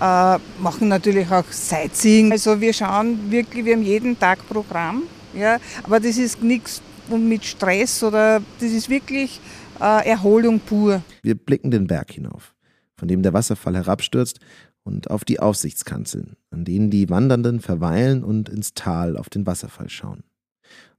äh, 0.00 0.38
machen 0.60 0.86
natürlich 0.86 1.28
auch 1.32 1.50
Sightseeing. 1.50 2.30
Also 2.30 2.60
wir 2.60 2.72
schauen 2.72 3.32
wirklich, 3.32 3.64
wir 3.64 3.74
haben 3.74 3.82
jeden 3.82 4.16
Tag 4.16 4.46
Programm. 4.46 5.02
Ja, 5.34 5.58
aber 5.82 5.98
das 5.98 6.16
ist 6.16 6.40
nichts 6.44 6.80
mit 7.10 7.44
Stress 7.44 8.04
oder 8.04 8.40
das 8.60 8.70
ist 8.70 8.88
wirklich 8.88 9.40
äh, 9.80 10.08
Erholung 10.08 10.60
pur. 10.60 11.02
Wir 11.24 11.34
blicken 11.34 11.72
den 11.72 11.88
Berg 11.88 12.12
hinauf, 12.12 12.54
von 12.96 13.08
dem 13.08 13.20
der 13.24 13.32
Wasserfall 13.32 13.74
herabstürzt 13.74 14.38
und 14.88 15.10
auf 15.10 15.24
die 15.24 15.38
Aussichtskanzeln, 15.38 16.36
an 16.50 16.64
denen 16.64 16.90
die 16.90 17.10
Wandernden 17.10 17.60
verweilen 17.60 18.24
und 18.24 18.48
ins 18.48 18.72
Tal 18.72 19.18
auf 19.18 19.28
den 19.28 19.46
Wasserfall 19.46 19.90
schauen. 19.90 20.24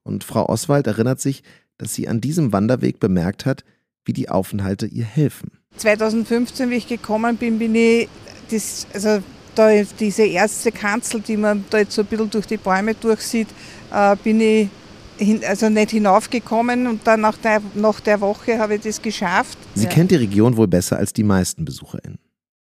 Und 0.04 0.24
Frau 0.24 0.48
Oswald 0.48 0.86
erinnert 0.86 1.20
sich, 1.20 1.44
dass 1.78 1.96
sie 1.96 2.08
an 2.08 2.22
diesem 2.22 2.54
Wanderweg 2.54 3.00
bemerkt 3.00 3.46
hat, 3.46 3.64
wie 4.06 4.14
die 4.14 4.30
Aufenthalte 4.30 4.86
ihr 4.86 5.06
helfen. 5.06 5.52
2015, 5.78 6.70
wie 6.70 6.76
ich 6.76 6.88
gekommen 6.88 7.38
bin, 7.38 7.58
bin 7.58 7.74
ich 7.74 8.08
das, 8.52 8.86
also 8.94 9.24
da 9.56 9.70
diese 10.00 10.24
erste 10.24 10.72
Kanzel, 10.72 11.22
die 11.22 11.38
man 11.38 11.66
da 11.70 11.80
jetzt 11.80 11.94
so 11.94 12.04
ein 12.04 12.08
bisschen 12.08 12.30
durch 12.30 12.46
die 12.46 12.58
Bäume 12.58 12.94
durchsieht, 12.94 13.48
äh, 13.92 14.16
bin 14.24 14.40
ich 14.40 14.70
hin, 15.18 15.42
also 15.48 15.70
nicht 15.70 15.92
hinaufgekommen 15.92 16.86
und 16.86 17.08
dann 17.08 17.22
nach 17.22 17.38
der, 17.38 17.62
nach 17.74 18.00
der 18.00 18.22
Woche 18.22 18.60
habe 18.60 18.76
ich 18.76 18.82
das 18.82 19.02
geschafft. 19.02 19.58
Sie 19.74 19.86
ja. 19.86 19.90
kennt 19.90 20.12
die 20.12 20.16
Region 20.16 20.58
wohl 20.58 20.68
besser 20.68 20.98
als 20.98 21.12
die 21.12 21.24
meisten 21.24 21.66
BesucherInnen. 21.66 22.20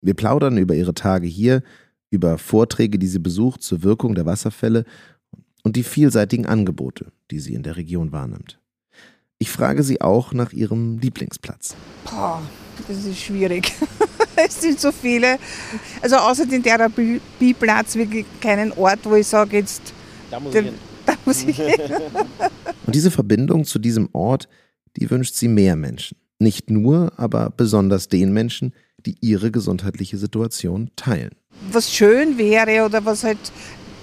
Wir 0.05 0.13
plaudern 0.15 0.59
über 0.59 0.75
ihre 0.75 0.93
Tage 0.93 1.27
hier, 1.27 1.63
über 2.11 2.37
Vorträge, 2.37 2.99
die 2.99 3.07
sie 3.07 3.19
besucht 3.19 3.63
zur 3.63 3.83
Wirkung 3.83 4.15
der 4.15 4.27
Wasserfälle 4.27 4.85
und 5.63 5.77
die 5.77 5.83
vielseitigen 5.83 6.45
Angebote, 6.45 7.11
die 7.31 7.41
sie 7.41 7.55
in 7.55 7.63
der 7.63 7.79
Region 7.79 8.13
wahrnimmt. 8.13 8.61
Ich 9.39 9.51
frage 9.51 9.83
sie 9.83 10.03
auch 10.03 10.35
nach 10.35 10.53
ihrem 10.53 10.99
Lieblingsplatz. 10.99 11.75
Boah, 12.05 12.43
das 12.87 13.05
ist 13.07 13.19
schwierig. 13.19 13.73
es 14.37 14.61
sind 14.61 14.79
so 14.79 14.93
viele. 14.93 15.39
Also 16.03 16.17
außer 16.17 16.45
den 16.45 16.63
Therapieplatz 16.63 17.97
wirklich 17.97 18.27
keinen 18.43 18.73
Ort, 18.73 19.01
wo 19.05 19.15
ich 19.15 19.27
sage, 19.27 19.57
jetzt 19.57 19.95
da 20.31 20.39
muss, 20.39 20.55
ich, 20.55 20.65
hin. 20.65 20.75
Da 21.07 21.15
muss 21.25 21.43
ich 21.45 21.57
hin. 21.63 21.81
Und 22.85 22.95
diese 22.95 23.11
Verbindung 23.11 23.65
zu 23.65 23.79
diesem 23.79 24.11
Ort, 24.13 24.49
die 24.99 25.11
wünscht 25.11 25.35
sie 25.35 25.49
mehr 25.49 25.77
Menschen. 25.77 26.19
Nicht 26.45 26.69
nur, 26.69 27.11
aber 27.17 27.51
besonders 27.57 28.09
den 28.09 28.35
Menschen, 28.35 28.75
die 29.07 29.17
ihre 29.23 29.51
gesundheitliche 29.51 30.19
Situation 30.19 30.91
teilen. 30.95 31.31
Was 31.73 31.91
schön 31.91 32.37
wäre 32.37 32.85
oder 32.85 33.03
was 33.07 33.25
halt 33.25 33.39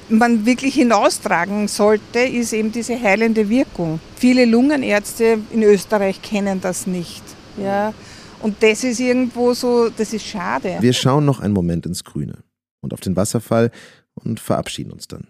man 0.09 0.43
wirklich 0.47 0.73
hinaustragen 0.73 1.67
sollte, 1.67 2.17
ist 2.17 2.51
eben 2.51 2.71
diese 2.71 2.99
heilende 2.99 3.47
Wirkung. 3.47 3.99
Viele 4.15 4.45
Lungenärzte 4.45 5.37
in 5.51 5.61
Österreich 5.61 6.23
kennen 6.23 6.61
das 6.61 6.87
nicht. 6.87 7.23
Ja. 7.61 7.93
Und 8.41 8.63
das 8.63 8.83
ist 8.83 8.99
irgendwo 8.99 9.53
so, 9.53 9.89
das 9.89 10.11
ist 10.11 10.25
schade. 10.25 10.77
Wir 10.79 10.93
schauen 10.93 11.25
noch 11.25 11.41
einen 11.41 11.53
Moment 11.53 11.85
ins 11.85 12.03
Grüne 12.03 12.39
und 12.81 12.91
auf 12.91 13.01
den 13.01 13.15
Wasserfall 13.15 13.69
und 14.15 14.39
verabschieden 14.39 14.91
uns 14.91 15.07
dann. 15.07 15.27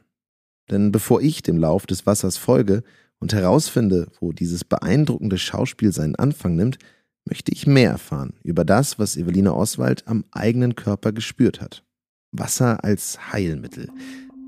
Denn 0.69 0.93
bevor 0.93 1.21
ich 1.21 1.41
dem 1.43 1.57
Lauf 1.57 1.85
des 1.85 2.05
Wassers 2.05 2.37
folge 2.37 2.83
und 3.19 3.33
herausfinde, 3.33 4.07
wo 4.21 4.31
dieses 4.31 4.63
beeindruckende 4.63 5.37
Schauspiel 5.37 5.91
seinen 5.91 6.15
Anfang 6.15 6.55
nimmt, 6.55 6.77
möchte 7.25 7.51
ich 7.51 7.67
mehr 7.67 7.91
erfahren 7.91 8.33
über 8.43 8.65
das, 8.65 8.99
was 8.99 9.17
Evelina 9.17 9.53
Oswald 9.53 10.07
am 10.07 10.25
eigenen 10.31 10.75
Körper 10.75 11.11
gespürt 11.11 11.61
hat. 11.61 11.83
Wasser 12.31 12.83
als 12.83 13.31
Heilmittel. 13.31 13.89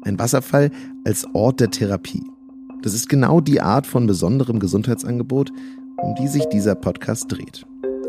Ein 0.04 0.20
Wasserfall 0.20 0.72
als 1.06 1.26
Ort 1.34 1.60
der 1.60 1.72
Therapie. 1.72 2.24
Das 2.82 2.94
ist 2.94 3.10
genau 3.10 3.40
die 3.40 3.62
Art 3.62 3.88
von 3.88 4.08
besonderem 4.08 4.60
Gesundheitsangebot, 4.60 5.52
um 6.02 6.16
die 6.16 6.28
sich 6.28 6.46
dieser 6.46 6.76
Podcast 6.76 7.32
dreht. 7.32 7.66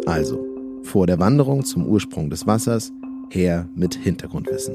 Also, 0.06 0.44
vor 0.82 1.06
der 1.06 1.18
Wanderung 1.18 1.64
zum 1.64 1.86
Ursprung 1.86 2.30
des 2.30 2.46
Wassers, 2.46 2.92
her 3.30 3.68
mit 3.74 3.94
Hintergrundwissen. 3.94 4.74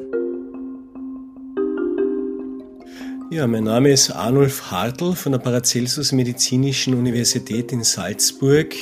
Ja, 3.32 3.46
mein 3.46 3.66
Name 3.66 3.92
ist 3.92 4.10
Arnulf 4.10 4.72
Hartl 4.72 5.14
von 5.14 5.34
der 5.34 5.40
Paracelsus 5.40 6.12
Medizinischen 6.12 6.96
Universität 6.96 7.72
in 7.72 7.84
Salzburg. 7.84 8.74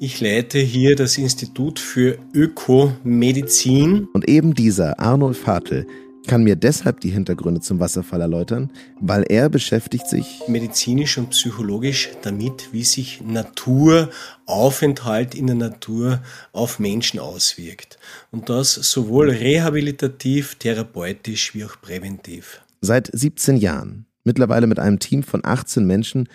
Ich 0.00 0.20
leite 0.20 0.58
hier 0.58 0.96
das 0.96 1.18
Institut 1.18 1.78
für 1.78 2.18
Ökomedizin. 2.34 4.08
Und 4.12 4.28
eben 4.28 4.54
dieser 4.54 4.98
Arnulf 4.98 5.46
Hartl 5.46 5.86
kann 6.26 6.42
mir 6.42 6.56
deshalb 6.56 7.00
die 7.00 7.10
Hintergründe 7.10 7.60
zum 7.60 7.80
Wasserfall 7.80 8.20
erläutern, 8.20 8.70
weil 9.00 9.24
er 9.28 9.48
beschäftigt 9.48 10.08
sich 10.08 10.40
medizinisch 10.48 11.18
und 11.18 11.30
psychologisch 11.30 12.10
damit, 12.22 12.72
wie 12.72 12.82
sich 12.82 13.20
Naturaufenthalt 13.20 15.34
in 15.34 15.46
der 15.46 15.56
Natur 15.56 16.22
auf 16.52 16.78
Menschen 16.78 17.20
auswirkt. 17.20 17.98
Und 18.30 18.48
das 18.48 18.74
sowohl 18.74 19.30
rehabilitativ, 19.30 20.56
therapeutisch 20.56 21.54
wie 21.54 21.64
auch 21.64 21.80
präventiv. 21.80 22.62
Seit 22.80 23.10
17 23.12 23.56
Jahren, 23.56 24.06
mittlerweile 24.24 24.66
mit 24.66 24.78
einem 24.78 24.98
Team 24.98 25.22
von 25.22 25.44
18 25.44 25.86
Menschen, 25.86 26.28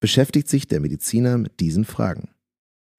beschäftigt 0.00 0.48
sich 0.48 0.66
der 0.66 0.80
Mediziner 0.80 1.38
mit 1.38 1.60
diesen 1.60 1.84
Fragen. 1.84 2.28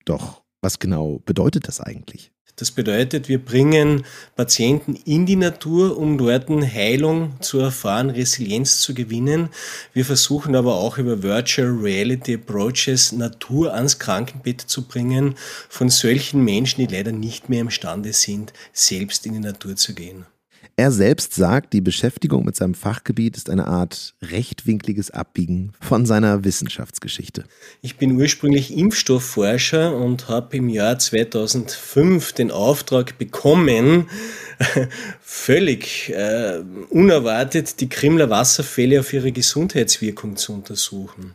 Doch 0.08 0.42
was 0.62 0.78
genau 0.78 1.20
bedeutet 1.26 1.68
das 1.68 1.80
eigentlich? 1.80 2.32
Das 2.56 2.72
bedeutet, 2.72 3.28
wir 3.28 3.44
bringen 3.44 4.04
Patienten 4.34 4.96
in 4.96 5.26
die 5.26 5.36
Natur, 5.36 5.96
um 5.96 6.18
dort 6.18 6.48
Heilung 6.48 7.40
zu 7.40 7.60
erfahren, 7.60 8.10
Resilienz 8.10 8.80
zu 8.80 8.94
gewinnen. 8.94 9.50
Wir 9.92 10.04
versuchen 10.04 10.56
aber 10.56 10.74
auch 10.74 10.98
über 10.98 11.22
Virtual 11.22 11.68
Reality 11.68 12.34
Approaches 12.34 13.12
Natur 13.12 13.74
ans 13.74 14.00
Krankenbett 14.00 14.62
zu 14.62 14.88
bringen 14.88 15.36
von 15.68 15.88
solchen 15.88 16.42
Menschen, 16.42 16.80
die 16.80 16.92
leider 16.92 17.12
nicht 17.12 17.48
mehr 17.48 17.60
imstande 17.60 18.12
sind, 18.12 18.52
selbst 18.72 19.24
in 19.26 19.34
die 19.34 19.40
Natur 19.40 19.76
zu 19.76 19.94
gehen. 19.94 20.26
Er 20.78 20.92
selbst 20.92 21.34
sagt, 21.34 21.72
die 21.72 21.80
Beschäftigung 21.80 22.44
mit 22.44 22.54
seinem 22.54 22.74
Fachgebiet 22.74 23.36
ist 23.36 23.50
eine 23.50 23.66
Art 23.66 24.14
rechtwinkliges 24.22 25.10
Abbiegen 25.10 25.72
von 25.80 26.06
seiner 26.06 26.44
Wissenschaftsgeschichte. 26.44 27.42
Ich 27.82 27.96
bin 27.96 28.12
ursprünglich 28.12 28.72
Impfstoffforscher 28.78 29.96
und 29.96 30.28
habe 30.28 30.56
im 30.56 30.68
Jahr 30.68 30.96
2005 30.96 32.32
den 32.32 32.52
Auftrag 32.52 33.18
bekommen, 33.18 34.08
völlig 35.20 36.10
äh, 36.10 36.60
unerwartet 36.90 37.80
die 37.80 37.88
Krimler 37.88 38.30
Wasserfälle 38.30 39.00
auf 39.00 39.12
ihre 39.12 39.32
Gesundheitswirkung 39.32 40.36
zu 40.36 40.52
untersuchen. 40.52 41.34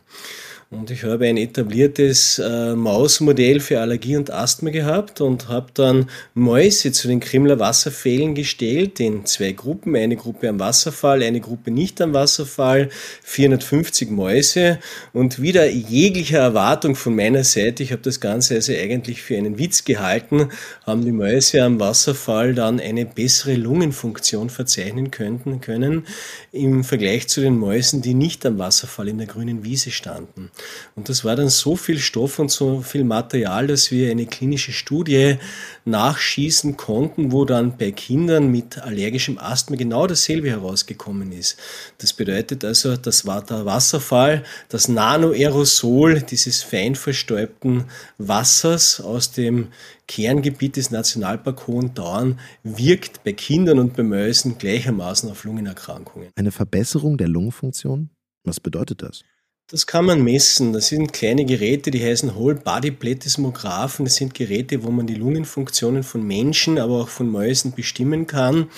Und 0.74 0.90
ich 0.90 1.04
habe 1.04 1.26
ein 1.26 1.36
etabliertes 1.36 2.40
äh, 2.40 2.74
Mausmodell 2.74 3.60
für 3.60 3.80
Allergie 3.80 4.16
und 4.16 4.32
Asthma 4.32 4.70
gehabt 4.70 5.20
und 5.20 5.48
habe 5.48 5.68
dann 5.72 6.10
Mäuse 6.34 6.90
zu 6.90 7.06
den 7.06 7.20
Krimler 7.20 7.60
Wasserfällen 7.60 8.34
gestellt 8.34 8.98
in 8.98 9.24
zwei 9.24 9.52
Gruppen. 9.52 9.94
Eine 9.94 10.16
Gruppe 10.16 10.48
am 10.48 10.58
Wasserfall, 10.58 11.22
eine 11.22 11.40
Gruppe 11.40 11.70
nicht 11.70 12.00
am 12.00 12.12
Wasserfall, 12.12 12.88
450 13.22 14.10
Mäuse 14.10 14.80
und 15.12 15.40
wieder 15.40 15.70
jeglicher 15.70 16.38
Erwartung 16.38 16.96
von 16.96 17.14
meiner 17.14 17.44
Seite, 17.44 17.84
ich 17.84 17.92
habe 17.92 18.02
das 18.02 18.18
Ganze 18.18 18.56
also 18.56 18.72
eigentlich 18.72 19.22
für 19.22 19.36
einen 19.36 19.58
Witz 19.58 19.84
gehalten, 19.84 20.48
haben 20.84 21.04
die 21.04 21.12
Mäuse 21.12 21.62
am 21.62 21.78
Wasserfall 21.78 22.52
dann 22.52 22.80
eine 22.80 23.06
bessere 23.06 23.54
Lungenfunktion 23.54 24.50
verzeichnen 24.50 25.12
könnten, 25.12 25.60
können 25.60 26.06
im 26.50 26.82
Vergleich 26.82 27.28
zu 27.28 27.40
den 27.40 27.56
Mäusen, 27.56 28.02
die 28.02 28.14
nicht 28.14 28.44
am 28.44 28.58
Wasserfall 28.58 29.08
in 29.08 29.18
der 29.18 29.28
grünen 29.28 29.62
Wiese 29.62 29.92
standen. 29.92 30.50
Und 30.94 31.08
das 31.08 31.24
war 31.24 31.36
dann 31.36 31.48
so 31.48 31.76
viel 31.76 31.98
Stoff 31.98 32.38
und 32.38 32.50
so 32.50 32.80
viel 32.80 33.04
Material, 33.04 33.66
dass 33.66 33.90
wir 33.90 34.10
eine 34.10 34.26
klinische 34.26 34.72
Studie 34.72 35.36
nachschießen 35.84 36.76
konnten, 36.76 37.32
wo 37.32 37.44
dann 37.44 37.76
bei 37.76 37.90
Kindern 37.90 38.50
mit 38.50 38.78
allergischem 38.78 39.38
Asthma 39.38 39.76
genau 39.76 40.06
dasselbe 40.06 40.50
herausgekommen 40.50 41.32
ist. 41.32 41.58
Das 41.98 42.12
bedeutet 42.12 42.64
also, 42.64 42.96
das 42.96 43.26
war 43.26 43.42
der 43.44 43.66
Wasserfall, 43.66 44.44
das 44.68 44.88
Nanoaerosol 44.88 46.22
dieses 46.22 46.62
fein 46.62 46.94
verstäubten 46.94 47.84
Wassers 48.18 49.00
aus 49.00 49.32
dem 49.32 49.68
Kerngebiet 50.06 50.76
des 50.76 50.90
Nationalpark 50.90 51.66
Hohen 51.66 51.94
Dauern 51.94 52.38
wirkt 52.62 53.24
bei 53.24 53.32
Kindern 53.32 53.78
und 53.78 53.96
bei 53.96 54.02
Mäusen 54.02 54.58
gleichermaßen 54.58 55.30
auf 55.30 55.44
Lungenerkrankungen. 55.44 56.28
Eine 56.36 56.52
Verbesserung 56.52 57.16
der 57.16 57.28
Lungenfunktion? 57.28 58.10
Was 58.44 58.60
bedeutet 58.60 59.02
das? 59.02 59.22
Das 59.68 59.86
kann 59.86 60.04
man 60.04 60.22
messen. 60.22 60.74
Das 60.74 60.88
sind 60.88 61.14
kleine 61.14 61.46
Geräte, 61.46 61.90
die 61.90 62.04
heißen 62.04 62.34
Whole 62.36 62.54
Body 62.54 62.90
Plethysmographen. 62.90 64.04
Das 64.04 64.16
sind 64.16 64.34
Geräte, 64.34 64.84
wo 64.84 64.90
man 64.90 65.06
die 65.06 65.14
Lungenfunktionen 65.14 66.02
von 66.02 66.22
Menschen, 66.22 66.78
aber 66.78 67.00
auch 67.00 67.08
von 67.08 67.30
Mäusen 67.30 67.72
bestimmen 67.72 68.26
kann. 68.26 68.68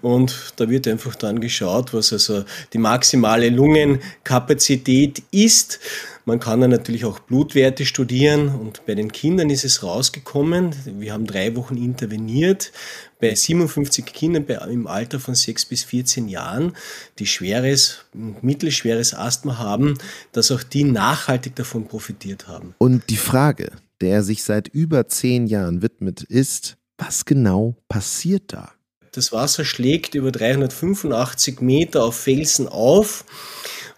Und 0.00 0.52
da 0.56 0.68
wird 0.68 0.88
einfach 0.88 1.14
dann 1.14 1.40
geschaut, 1.40 1.94
was 1.94 2.12
also 2.12 2.42
die 2.72 2.78
maximale 2.78 3.50
Lungenkapazität 3.50 5.22
ist. 5.30 5.78
Man 6.24 6.38
kann 6.38 6.60
dann 6.60 6.70
natürlich 6.70 7.04
auch 7.04 7.18
Blutwerte 7.18 7.84
studieren 7.84 8.48
und 8.48 8.86
bei 8.86 8.94
den 8.94 9.10
Kindern 9.10 9.50
ist 9.50 9.64
es 9.64 9.82
rausgekommen. 9.82 10.72
Wir 11.00 11.12
haben 11.12 11.26
drei 11.26 11.56
Wochen 11.56 11.76
interveniert 11.76 12.72
bei 13.20 13.34
57 13.34 14.04
Kindern 14.04 14.44
im 14.70 14.86
Alter 14.86 15.18
von 15.18 15.34
6 15.34 15.66
bis 15.66 15.82
14 15.84 16.28
Jahren, 16.28 16.76
die 17.18 17.26
schweres, 17.26 18.04
mittelschweres 18.12 19.14
Asthma 19.14 19.58
haben, 19.58 19.94
dass 20.30 20.52
auch 20.52 20.62
die 20.62 20.84
nachhaltig 20.84 21.56
davon 21.56 21.88
profitiert 21.88 22.46
haben. 22.46 22.74
Und 22.78 23.10
die 23.10 23.16
Frage, 23.16 23.72
der 24.00 24.16
er 24.16 24.22
sich 24.22 24.44
seit 24.44 24.68
über 24.68 25.08
zehn 25.08 25.46
Jahren 25.46 25.82
widmet, 25.82 26.22
ist, 26.22 26.76
was 26.98 27.24
genau 27.24 27.76
passiert 27.88 28.52
da? 28.52 28.72
Das 29.12 29.32
Wasser 29.32 29.64
schlägt 29.64 30.14
über 30.14 30.32
385 30.32 31.60
Meter 31.60 32.04
auf 32.04 32.16
Felsen 32.16 32.66
auf 32.66 33.24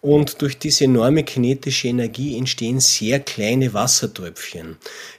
und 0.05 0.43
durch 0.43 0.59
diese 0.59 0.85
enorme 0.85 1.25
kinetische 1.25 1.89
Energie 1.89 2.37
entstehen 2.37 2.79
sehr 2.79 3.21
kleine 3.21 3.73
Wassertröpfchen. 3.73 4.77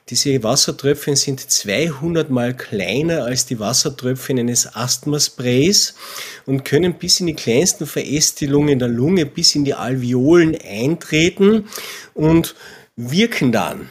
Diese 0.10 0.44
Wassertröpfchen 0.44 1.16
sind 1.16 1.40
200 1.40 2.30
mal 2.30 2.56
kleiner 2.56 3.24
als 3.24 3.48
die 3.48 3.60
Wassertröpfchen 3.60 4.38
eines 4.38 4.76
Asthmasprays 4.76 5.96
und 6.46 6.66
können 6.66 7.00
bis 7.00 7.20
in 7.20 7.26
die 7.26 7.34
kleinsten 7.34 7.88
Verästelungen 7.88 8.78
der 8.78 8.90
Lunge, 8.90 9.26
bis 9.26 9.56
in 9.56 9.66
die 9.66 9.74
Alveolen 9.74 10.56
eintreten 10.64 11.68
und 12.14 12.54
wirken 12.96 13.52
dann 13.52 13.90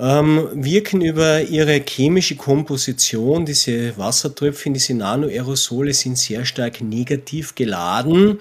ähm, 0.00 0.48
wirken 0.52 1.00
über 1.00 1.42
ihre 1.42 1.82
chemische 1.84 2.36
Komposition. 2.36 3.44
Diese 3.44 3.98
Wassertröpfchen, 3.98 4.72
diese 4.72 4.94
Nanoaerosole 4.94 5.92
sind 5.92 6.16
sehr 6.16 6.44
stark 6.44 6.80
negativ 6.80 7.56
geladen 7.56 8.38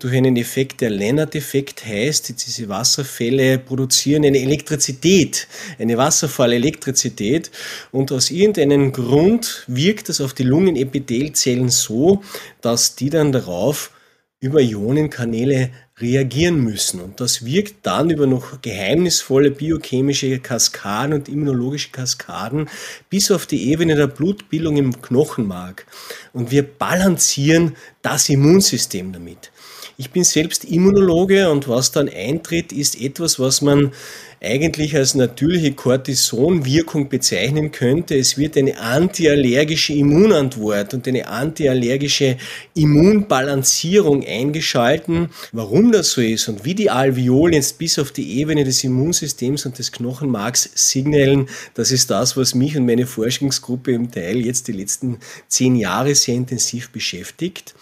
durch 0.00 0.14
einen 0.14 0.36
Effekt, 0.36 0.80
der 0.80 0.90
Lennart-Effekt 0.90 1.86
heißt. 1.86 2.44
Diese 2.44 2.68
Wasserfälle 2.68 3.58
produzieren 3.58 4.24
eine 4.24 4.38
Elektrizität, 4.38 5.46
eine 5.78 5.96
Wasserfallelektrizität 5.96 7.52
und 7.92 8.10
aus 8.10 8.30
irgendeinem 8.32 8.90
Grund 8.90 9.62
wirkt 9.68 10.08
das 10.08 10.20
auf 10.20 10.34
die 10.34 10.42
Lungenepithelzellen 10.42 11.68
so, 11.68 12.22
dass 12.60 12.96
die 12.96 13.10
dann 13.10 13.30
darauf 13.30 13.92
über 14.40 14.60
Ionenkanäle 14.60 15.70
reagieren 15.98 16.62
müssen. 16.62 17.00
Und 17.00 17.20
das 17.20 17.44
wirkt 17.44 17.86
dann 17.86 18.10
über 18.10 18.26
noch 18.26 18.60
geheimnisvolle 18.60 19.50
biochemische 19.50 20.38
Kaskaden 20.40 21.14
und 21.14 21.28
immunologische 21.28 21.90
Kaskaden 21.90 22.68
bis 23.08 23.30
auf 23.30 23.46
die 23.46 23.70
Ebene 23.70 23.94
der 23.94 24.06
Blutbildung 24.06 24.76
im 24.76 25.00
Knochenmark. 25.00 25.86
Und 26.34 26.50
wir 26.50 26.62
balancieren 26.64 27.76
das 28.02 28.28
Immunsystem 28.28 29.12
damit. 29.12 29.50
Ich 29.96 30.10
bin 30.10 30.24
selbst 30.24 30.66
Immunologe 30.66 31.48
und 31.50 31.68
was 31.68 31.90
dann 31.90 32.10
eintritt, 32.10 32.72
ist 32.72 33.00
etwas, 33.00 33.38
was 33.38 33.62
man 33.62 33.92
eigentlich 34.40 34.94
als 34.96 35.14
natürliche 35.14 35.72
Cortisonwirkung 35.72 37.08
bezeichnen 37.08 37.72
könnte. 37.72 38.16
Es 38.16 38.36
wird 38.36 38.56
eine 38.56 38.78
antiallergische 38.78 39.94
Immunantwort 39.94 40.94
und 40.94 41.08
eine 41.08 41.28
antiallergische 41.28 42.36
Immunbalancierung 42.74 44.24
eingeschalten. 44.24 45.30
Warum 45.52 45.92
das 45.92 46.12
so 46.12 46.20
ist 46.20 46.48
und 46.48 46.64
wie 46.64 46.74
die 46.74 46.90
Alveolen 46.90 47.54
jetzt 47.54 47.78
bis 47.78 47.98
auf 47.98 48.12
die 48.12 48.38
Ebene 48.38 48.64
des 48.64 48.84
Immunsystems 48.84 49.66
und 49.66 49.78
des 49.78 49.92
Knochenmarks 49.92 50.70
signalen, 50.74 51.48
das 51.74 51.90
ist 51.90 52.10
das, 52.10 52.36
was 52.36 52.54
mich 52.54 52.76
und 52.76 52.86
meine 52.86 53.06
Forschungsgruppe 53.06 53.92
im 53.92 54.10
Teil 54.10 54.44
jetzt 54.44 54.68
die 54.68 54.72
letzten 54.72 55.18
zehn 55.48 55.76
Jahre 55.76 56.14
sehr 56.14 56.34
intensiv 56.34 56.90
beschäftigt. 56.90 57.74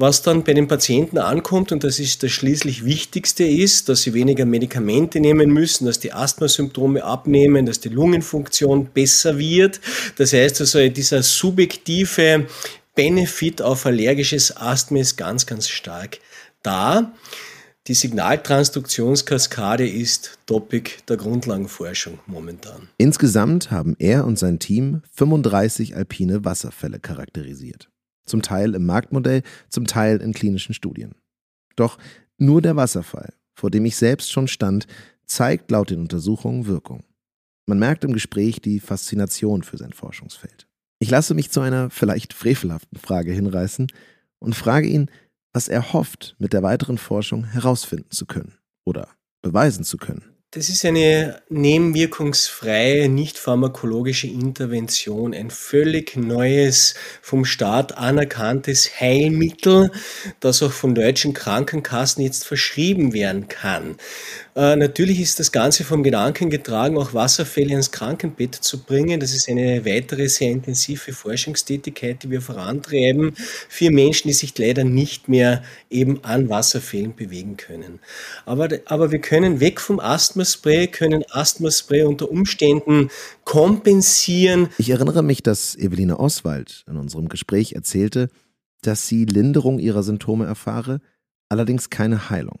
Was 0.00 0.22
dann 0.22 0.44
bei 0.44 0.54
den 0.54 0.68
Patienten 0.68 1.18
ankommt, 1.18 1.72
und 1.72 1.82
das 1.82 1.98
ist 1.98 2.22
das 2.22 2.30
schließlich 2.30 2.84
Wichtigste 2.84 3.42
ist, 3.42 3.88
dass 3.88 4.02
sie 4.02 4.14
weniger 4.14 4.44
Medikamente 4.44 5.18
nehmen 5.18 5.50
müssen, 5.50 5.86
dass 5.86 5.98
die 5.98 6.12
Asthmasymptome 6.12 7.02
abnehmen, 7.02 7.66
dass 7.66 7.80
die 7.80 7.88
Lungenfunktion 7.88 8.90
besser 8.94 9.38
wird. 9.38 9.80
Das 10.16 10.32
heißt 10.32 10.60
also, 10.60 10.88
dieser 10.88 11.24
subjektive 11.24 12.46
Benefit 12.94 13.60
auf 13.60 13.86
allergisches 13.86 14.56
Asthma 14.56 15.00
ist 15.00 15.16
ganz, 15.16 15.46
ganz 15.46 15.68
stark 15.68 16.18
da. 16.62 17.12
Die 17.88 17.94
Signaltransduktionskaskade 17.94 19.88
ist 19.88 20.38
Topic 20.46 20.92
der 21.08 21.16
Grundlagenforschung 21.16 22.20
momentan. 22.28 22.88
Insgesamt 22.98 23.72
haben 23.72 23.96
er 23.98 24.26
und 24.26 24.38
sein 24.38 24.60
Team 24.60 25.02
35 25.14 25.96
alpine 25.96 26.44
Wasserfälle 26.44 27.00
charakterisiert 27.00 27.88
zum 28.28 28.42
Teil 28.42 28.74
im 28.74 28.86
Marktmodell, 28.86 29.42
zum 29.68 29.86
Teil 29.86 30.20
in 30.20 30.32
klinischen 30.32 30.74
Studien. 30.74 31.14
Doch 31.76 31.98
nur 32.38 32.62
der 32.62 32.76
Wasserfall, 32.76 33.34
vor 33.54 33.70
dem 33.70 33.84
ich 33.84 33.96
selbst 33.96 34.30
schon 34.30 34.48
stand, 34.48 34.86
zeigt 35.26 35.70
laut 35.70 35.90
den 35.90 36.00
Untersuchungen 36.00 36.66
Wirkung. 36.66 37.04
Man 37.66 37.78
merkt 37.78 38.04
im 38.04 38.12
Gespräch 38.12 38.60
die 38.60 38.80
Faszination 38.80 39.62
für 39.62 39.76
sein 39.76 39.92
Forschungsfeld. 39.92 40.66
Ich 41.00 41.10
lasse 41.10 41.34
mich 41.34 41.50
zu 41.50 41.60
einer 41.60 41.90
vielleicht 41.90 42.32
frevelhaften 42.32 42.98
Frage 42.98 43.32
hinreißen 43.32 43.88
und 44.38 44.54
frage 44.54 44.88
ihn, 44.88 45.10
was 45.52 45.68
er 45.68 45.92
hofft, 45.92 46.34
mit 46.38 46.52
der 46.52 46.62
weiteren 46.62 46.98
Forschung 46.98 47.44
herausfinden 47.44 48.10
zu 48.10 48.26
können 48.26 48.54
oder 48.84 49.08
beweisen 49.42 49.84
zu 49.84 49.96
können. 49.96 50.37
Das 50.50 50.70
ist 50.70 50.86
eine 50.86 51.42
nebenwirkungsfreie, 51.50 53.10
nicht 53.10 53.36
pharmakologische 53.36 54.28
Intervention, 54.28 55.34
ein 55.34 55.50
völlig 55.50 56.16
neues, 56.16 56.94
vom 57.20 57.44
Staat 57.44 57.98
anerkanntes 57.98 58.98
Heilmittel, 58.98 59.92
das 60.40 60.62
auch 60.62 60.72
von 60.72 60.94
deutschen 60.94 61.34
Krankenkassen 61.34 62.24
jetzt 62.24 62.46
verschrieben 62.46 63.12
werden 63.12 63.48
kann. 63.48 63.96
Äh, 64.58 64.74
natürlich 64.74 65.20
ist 65.20 65.38
das 65.38 65.52
Ganze 65.52 65.84
vom 65.84 66.02
Gedanken 66.02 66.50
getragen, 66.50 66.98
auch 66.98 67.14
Wasserfälle 67.14 67.74
ins 67.74 67.92
Krankenbett 67.92 68.56
zu 68.56 68.82
bringen. 68.82 69.20
Das 69.20 69.32
ist 69.32 69.48
eine 69.48 69.84
weitere 69.84 70.28
sehr 70.28 70.50
intensive 70.50 71.12
Forschungstätigkeit, 71.12 72.24
die 72.24 72.30
wir 72.30 72.40
vorantreiben 72.40 73.34
für 73.68 73.92
Menschen, 73.92 74.26
die 74.26 74.34
sich 74.34 74.56
leider 74.58 74.82
nicht 74.82 75.28
mehr 75.28 75.62
eben 75.90 76.24
an 76.24 76.48
Wasserfällen 76.48 77.14
bewegen 77.14 77.56
können. 77.56 78.00
Aber, 78.46 78.68
aber 78.86 79.12
wir 79.12 79.20
können 79.20 79.60
weg 79.60 79.80
vom 79.80 80.00
Asthmaspray, 80.38 80.86
können 80.86 81.24
Asthmaspray 81.30 82.02
unter 82.02 82.30
Umständen 82.30 83.10
kompensieren. 83.44 84.68
Ich 84.78 84.90
erinnere 84.90 85.22
mich, 85.22 85.42
dass 85.42 85.74
Eveline 85.74 86.18
Oswald 86.18 86.84
in 86.88 86.96
unserem 86.96 87.28
Gespräch 87.28 87.72
erzählte, 87.72 88.28
dass 88.82 89.08
sie 89.08 89.24
Linderung 89.24 89.80
ihrer 89.80 90.04
Symptome 90.04 90.46
erfahre, 90.46 91.00
allerdings 91.48 91.90
keine 91.90 92.30
Heilung. 92.30 92.60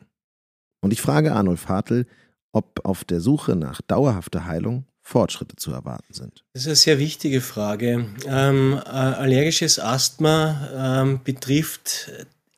Und 0.80 0.92
ich 0.92 1.00
frage 1.00 1.32
Arnulf 1.32 1.68
Hartl, 1.68 2.06
ob 2.52 2.80
auf 2.84 3.04
der 3.04 3.20
Suche 3.20 3.54
nach 3.54 3.80
dauerhafter 3.80 4.46
Heilung 4.46 4.84
Fortschritte 5.00 5.56
zu 5.56 5.70
erwarten 5.70 6.12
sind. 6.12 6.44
Das 6.54 6.62
ist 6.62 6.66
eine 6.66 6.76
sehr 6.76 6.98
wichtige 6.98 7.40
Frage. 7.40 8.06
Ähm, 8.26 8.80
allergisches 8.84 9.78
Asthma 9.78 11.02
ähm, 11.02 11.20
betrifft 11.22 12.10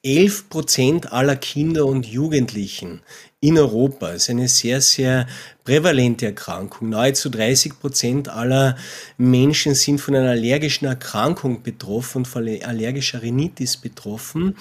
11 0.03 0.49
Prozent 0.49 1.13
aller 1.13 1.37
Kinder 1.37 1.85
und 1.85 2.07
Jugendlichen 2.07 3.03
in 3.41 3.59
Europa. 3.59 4.13
Es 4.13 4.23
ist 4.23 4.31
eine 4.31 4.49
sehr, 4.49 4.81
sehr 4.81 5.27
prävalente 5.63 6.25
Erkrankung. 6.25 6.89
Nahezu 6.89 7.29
30 7.29 7.79
Prozent 7.79 8.29
aller 8.31 8.77
Menschen 9.19 9.75
sind 9.75 10.01
von 10.01 10.15
einer 10.15 10.31
allergischen 10.31 10.87
Erkrankung 10.87 11.63
betroffen, 11.63 12.25
von 12.25 12.49
allergischer 12.63 13.21
Rhinitis 13.21 13.77
betroffen. 13.77 14.57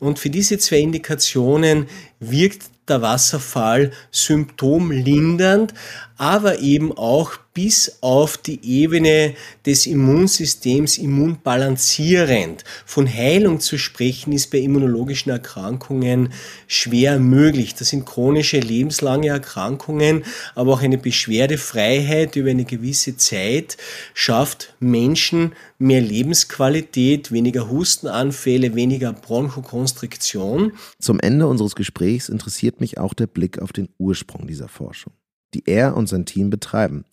Und 0.00 0.18
für 0.18 0.30
diese 0.30 0.58
zwei 0.58 0.80
Indikationen 0.80 1.86
wirkt 2.18 2.64
der 2.88 3.00
Wasserfall 3.00 3.92
symptomlindernd, 4.10 5.72
aber 6.16 6.58
eben 6.58 6.96
auch 6.98 7.38
bis 7.62 7.98
auf 8.00 8.38
die 8.38 8.64
Ebene 8.64 9.34
des 9.66 9.86
Immunsystems 9.86 10.96
immunbalancierend. 10.96 12.64
Von 12.86 13.06
Heilung 13.06 13.60
zu 13.60 13.76
sprechen 13.76 14.32
ist 14.32 14.50
bei 14.50 14.60
immunologischen 14.60 15.30
Erkrankungen 15.30 16.32
schwer 16.66 17.18
möglich. 17.18 17.74
Das 17.74 17.90
sind 17.90 18.06
chronische 18.06 18.60
lebenslange 18.60 19.28
Erkrankungen, 19.28 20.24
aber 20.54 20.72
auch 20.72 20.80
eine 20.80 20.96
Beschwerdefreiheit 20.96 22.34
über 22.34 22.48
eine 22.48 22.64
gewisse 22.64 23.18
Zeit 23.18 23.76
schafft 24.14 24.72
Menschen 24.80 25.52
mehr 25.78 26.00
Lebensqualität, 26.00 27.30
weniger 27.30 27.68
Hustenanfälle, 27.68 28.74
weniger 28.74 29.12
Bronchokonstriktion. 29.12 30.72
Zum 30.98 31.20
Ende 31.20 31.46
unseres 31.46 31.74
Gesprächs 31.74 32.30
interessiert 32.30 32.80
mich 32.80 32.96
auch 32.96 33.12
der 33.12 33.26
Blick 33.26 33.60
auf 33.60 33.74
den 33.74 33.90
Ursprung 33.98 34.46
dieser 34.46 34.68
Forschung, 34.68 35.12
die 35.52 35.64
er 35.66 35.94
und 35.94 36.08
sein 36.08 36.24
Team 36.24 36.48
betreiben. 36.48 37.04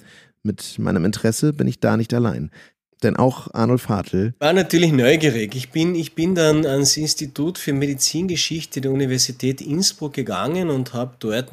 Mit 0.47 0.79
meinem 0.79 1.03
Interesse 1.03 1.51
bin 1.51 1.67
ich 1.67 1.81
da 1.81 1.97
nicht 1.97 2.13
allein. 2.13 2.51
Denn 3.03 3.15
auch 3.15 3.53
Arnold 3.53 3.89
Hartl 3.89 4.33
war 4.39 4.53
natürlich 4.53 4.91
neugierig. 4.91 5.55
Ich 5.55 5.69
bin, 5.69 5.93
ich 5.93 6.15
bin 6.15 6.33
dann 6.33 6.65
ans 6.65 6.97
Institut 6.97 7.59
für 7.59 7.71
Medizingeschichte 7.71 8.81
der 8.81 8.89
Universität 8.91 9.61
Innsbruck 9.61 10.13
gegangen 10.13 10.71
und 10.71 10.93
habe 10.93 11.11
dort 11.19 11.49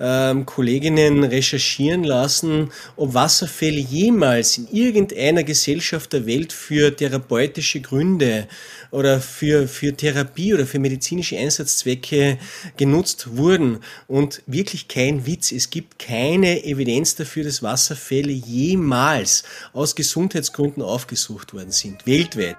ähm, 0.00 0.46
Kolleginnen 0.46 1.24
recherchieren 1.24 2.04
lassen, 2.04 2.70
ob 2.96 3.12
Wasserfälle 3.12 3.80
jemals 3.80 4.56
in 4.56 4.66
irgendeiner 4.72 5.42
Gesellschaft 5.42 6.14
der 6.14 6.24
Welt 6.24 6.54
für 6.54 6.96
therapeutische 6.96 7.82
Gründe 7.82 8.48
oder 8.90 9.20
für, 9.20 9.68
für 9.68 9.94
Therapie 9.94 10.54
oder 10.54 10.66
für 10.66 10.78
medizinische 10.78 11.36
Einsatzzwecke 11.36 12.38
genutzt 12.78 13.36
wurden. 13.36 13.80
Und 14.08 14.42
wirklich 14.46 14.88
kein 14.88 15.26
Witz, 15.26 15.52
es 15.52 15.68
gibt 15.68 15.98
keine 15.98 16.64
Evidenz 16.64 17.14
dafür, 17.14 17.44
dass 17.44 17.62
Wasserfälle 17.62 18.32
jemals 18.32 19.42
aus 19.74 19.94
Gesundheitsgründen 19.94 20.61
aufgesucht 20.82 21.52
worden 21.52 21.72
sind, 21.72 22.06
weltweit. 22.06 22.56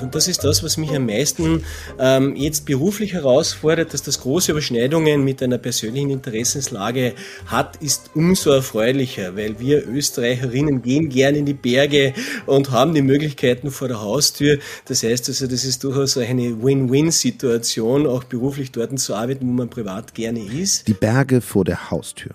Und 0.00 0.14
das 0.14 0.28
ist 0.28 0.44
das, 0.44 0.62
was 0.62 0.76
mich 0.76 0.94
am 0.94 1.06
meisten 1.06 1.64
ähm, 1.98 2.36
jetzt 2.36 2.66
beruflich 2.66 3.14
herausfordert, 3.14 3.94
dass 3.94 4.02
das 4.02 4.20
große 4.20 4.52
Überschneidungen 4.52 5.24
mit 5.24 5.42
einer 5.42 5.58
persönlichen 5.58 6.10
Interessenslage 6.10 7.14
hat, 7.46 7.76
ist 7.76 8.10
umso 8.14 8.50
erfreulicher, 8.50 9.36
weil 9.36 9.58
wir 9.58 9.86
Österreicherinnen 9.86 10.82
gehen 10.82 11.08
gerne 11.08 11.38
in 11.38 11.46
die 11.46 11.54
Berge 11.54 12.14
und 12.46 12.70
haben 12.70 12.94
die 12.94 13.02
Möglichkeiten 13.02 13.70
vor 13.70 13.88
der 13.88 14.00
Haustür. 14.00 14.58
Das 14.86 15.02
heißt 15.02 15.28
also, 15.28 15.46
das 15.46 15.64
ist 15.64 15.84
durchaus 15.84 16.16
eine 16.16 16.62
Win-Win-Situation, 16.62 18.06
auch 18.06 18.24
beruflich 18.24 18.72
dort 18.72 18.98
zu 18.98 19.14
arbeiten, 19.14 19.46
wo 19.46 19.52
man 19.52 19.68
privat 19.68 20.14
gerne 20.14 20.40
ist. 20.40 20.88
Die 20.88 20.94
Berge 20.94 21.40
vor 21.40 21.64
der 21.64 21.90
Haustür. 21.90 22.34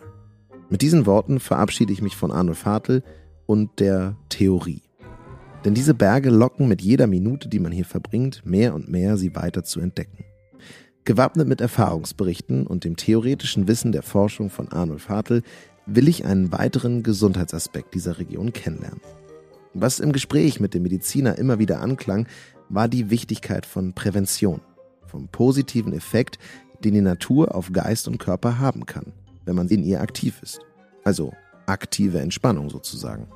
Mit 0.69 0.81
diesen 0.81 1.05
Worten 1.05 1.39
verabschiede 1.39 1.93
ich 1.93 2.01
mich 2.01 2.15
von 2.15 2.31
Arno 2.31 2.53
Vatel 2.53 3.03
und 3.45 3.79
der 3.79 4.15
Theorie. 4.29 4.81
Denn 5.65 5.73
diese 5.73 5.93
Berge 5.93 6.29
locken 6.29 6.67
mit 6.67 6.81
jeder 6.81 7.07
Minute, 7.07 7.47
die 7.47 7.59
man 7.59 7.71
hier 7.71 7.85
verbringt, 7.85 8.45
mehr 8.45 8.75
und 8.75 8.89
mehr, 8.89 9.17
sie 9.17 9.35
weiter 9.35 9.63
zu 9.63 9.79
entdecken. 9.79 10.25
Gewappnet 11.05 11.47
mit 11.47 11.61
Erfahrungsberichten 11.61 12.67
und 12.67 12.83
dem 12.83 12.95
theoretischen 12.95 13.67
Wissen 13.67 13.91
der 13.91 14.03
Forschung 14.03 14.49
von 14.49 14.71
Arnulf 14.71 15.09
Hartl 15.09 15.41
will 15.85 16.07
ich 16.07 16.25
einen 16.25 16.51
weiteren 16.51 17.03
Gesundheitsaspekt 17.03 17.93
dieser 17.93 18.19
Region 18.19 18.53
kennenlernen. 18.53 19.01
Was 19.73 19.99
im 19.99 20.11
Gespräch 20.11 20.59
mit 20.59 20.73
dem 20.73 20.83
Mediziner 20.83 21.37
immer 21.37 21.59
wieder 21.59 21.81
anklang, 21.81 22.27
war 22.69 22.87
die 22.87 23.09
Wichtigkeit 23.09 23.65
von 23.65 23.93
Prävention, 23.93 24.61
vom 25.05 25.27
positiven 25.27 25.93
Effekt, 25.93 26.39
den 26.83 26.93
die 26.93 27.01
Natur 27.01 27.55
auf 27.55 27.71
Geist 27.71 28.07
und 28.07 28.17
Körper 28.17 28.59
haben 28.59 28.85
kann, 28.85 29.13
wenn 29.45 29.55
man 29.55 29.67
in 29.69 29.83
ihr 29.83 30.01
aktiv 30.01 30.41
ist. 30.41 30.59
Also 31.03 31.33
aktive 31.65 32.19
Entspannung 32.19 32.69
sozusagen. 32.69 33.27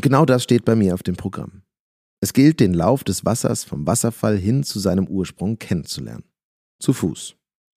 Und 0.00 0.04
genau 0.04 0.24
das 0.24 0.42
steht 0.42 0.64
bei 0.64 0.74
mir 0.76 0.94
auf 0.94 1.02
dem 1.02 1.16
Programm. 1.16 1.60
Es 2.22 2.32
gilt, 2.32 2.58
den 2.60 2.72
Lauf 2.72 3.04
des 3.04 3.26
Wassers 3.26 3.64
vom 3.64 3.86
Wasserfall 3.86 4.38
hin 4.38 4.62
zu 4.62 4.78
seinem 4.78 5.06
Ursprung 5.06 5.58
kennenzulernen. 5.58 6.24
Zu 6.78 6.94
Fuß. 6.94 7.36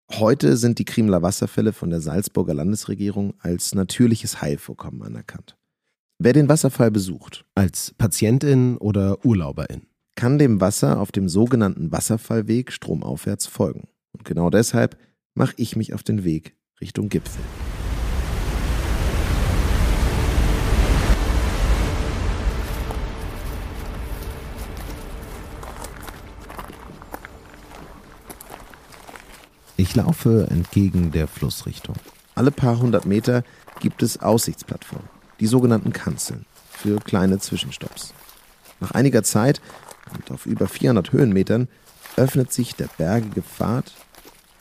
Heute 0.09 0.55
sind 0.55 0.79
die 0.79 0.85
Kriemler 0.85 1.21
Wasserfälle 1.21 1.73
von 1.73 1.89
der 1.89 1.99
Salzburger 1.99 2.53
Landesregierung 2.53 3.33
als 3.39 3.75
natürliches 3.75 4.41
Heilvorkommen 4.41 5.01
anerkannt. 5.01 5.57
Wer 6.17 6.31
den 6.31 6.47
Wasserfall 6.47 6.91
besucht, 6.91 7.43
als 7.55 7.93
Patientin 7.97 8.77
oder 8.77 9.25
Urlauberin, 9.25 9.81
kann 10.15 10.39
dem 10.39 10.61
Wasser 10.61 11.01
auf 11.01 11.11
dem 11.11 11.27
sogenannten 11.27 11.91
Wasserfallweg 11.91 12.71
stromaufwärts 12.71 13.47
folgen. 13.47 13.89
Und 14.13 14.23
genau 14.23 14.49
deshalb 14.49 14.97
mache 15.33 15.55
ich 15.57 15.75
mich 15.75 15.93
auf 15.93 16.03
den 16.03 16.23
Weg 16.23 16.55
Richtung 16.79 17.09
Gipfel. 17.09 17.43
Ich 29.83 29.95
laufe 29.95 30.47
entgegen 30.49 31.11
der 31.11 31.27
Flussrichtung. 31.27 31.95
Alle 32.35 32.51
paar 32.51 32.79
hundert 32.79 33.05
Meter 33.05 33.43
gibt 33.81 34.01
es 34.01 34.21
Aussichtsplattformen, 34.21 35.09
die 35.41 35.45
sogenannten 35.45 35.91
Kanzeln, 35.91 36.45
für 36.71 37.01
kleine 37.01 37.39
Zwischenstopps. 37.39 38.13
Nach 38.79 38.91
einiger 38.91 39.23
Zeit 39.23 39.59
und 40.13 40.31
auf 40.31 40.45
über 40.45 40.69
400 40.69 41.11
Höhenmetern 41.11 41.67
öffnet 42.15 42.53
sich 42.53 42.75
der 42.75 42.87
bergige 42.97 43.41
Pfad 43.41 43.91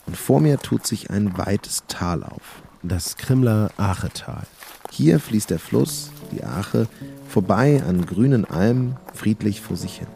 und 0.06 0.16
vor 0.16 0.40
mir 0.40 0.58
tut 0.58 0.88
sich 0.88 1.10
ein 1.10 1.38
weites 1.38 1.84
Tal 1.86 2.24
auf. 2.24 2.60
Das 2.82 3.16
Krimler 3.16 3.70
Achetal. 3.76 4.42
Hier 4.90 5.20
fließt 5.20 5.50
der 5.50 5.60
Fluss, 5.60 6.10
die 6.32 6.42
Ache, 6.42 6.88
vorbei 7.28 7.80
an 7.86 8.06
grünen 8.06 8.44
Almen 8.44 8.96
friedlich 9.14 9.60
vor 9.60 9.76
sich 9.76 9.98
hin. 9.98 10.08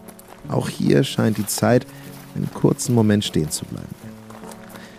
Auch 0.49 0.69
hier 0.69 1.05
scheint 1.05 1.39
die 1.39 1.47
Zeit 1.47 1.87
einen 2.35 2.53
kurzen 2.53 2.93
Moment 2.93 3.25
stehen 3.25 3.53
zu 3.53 3.65
bleiben. 3.67 4.06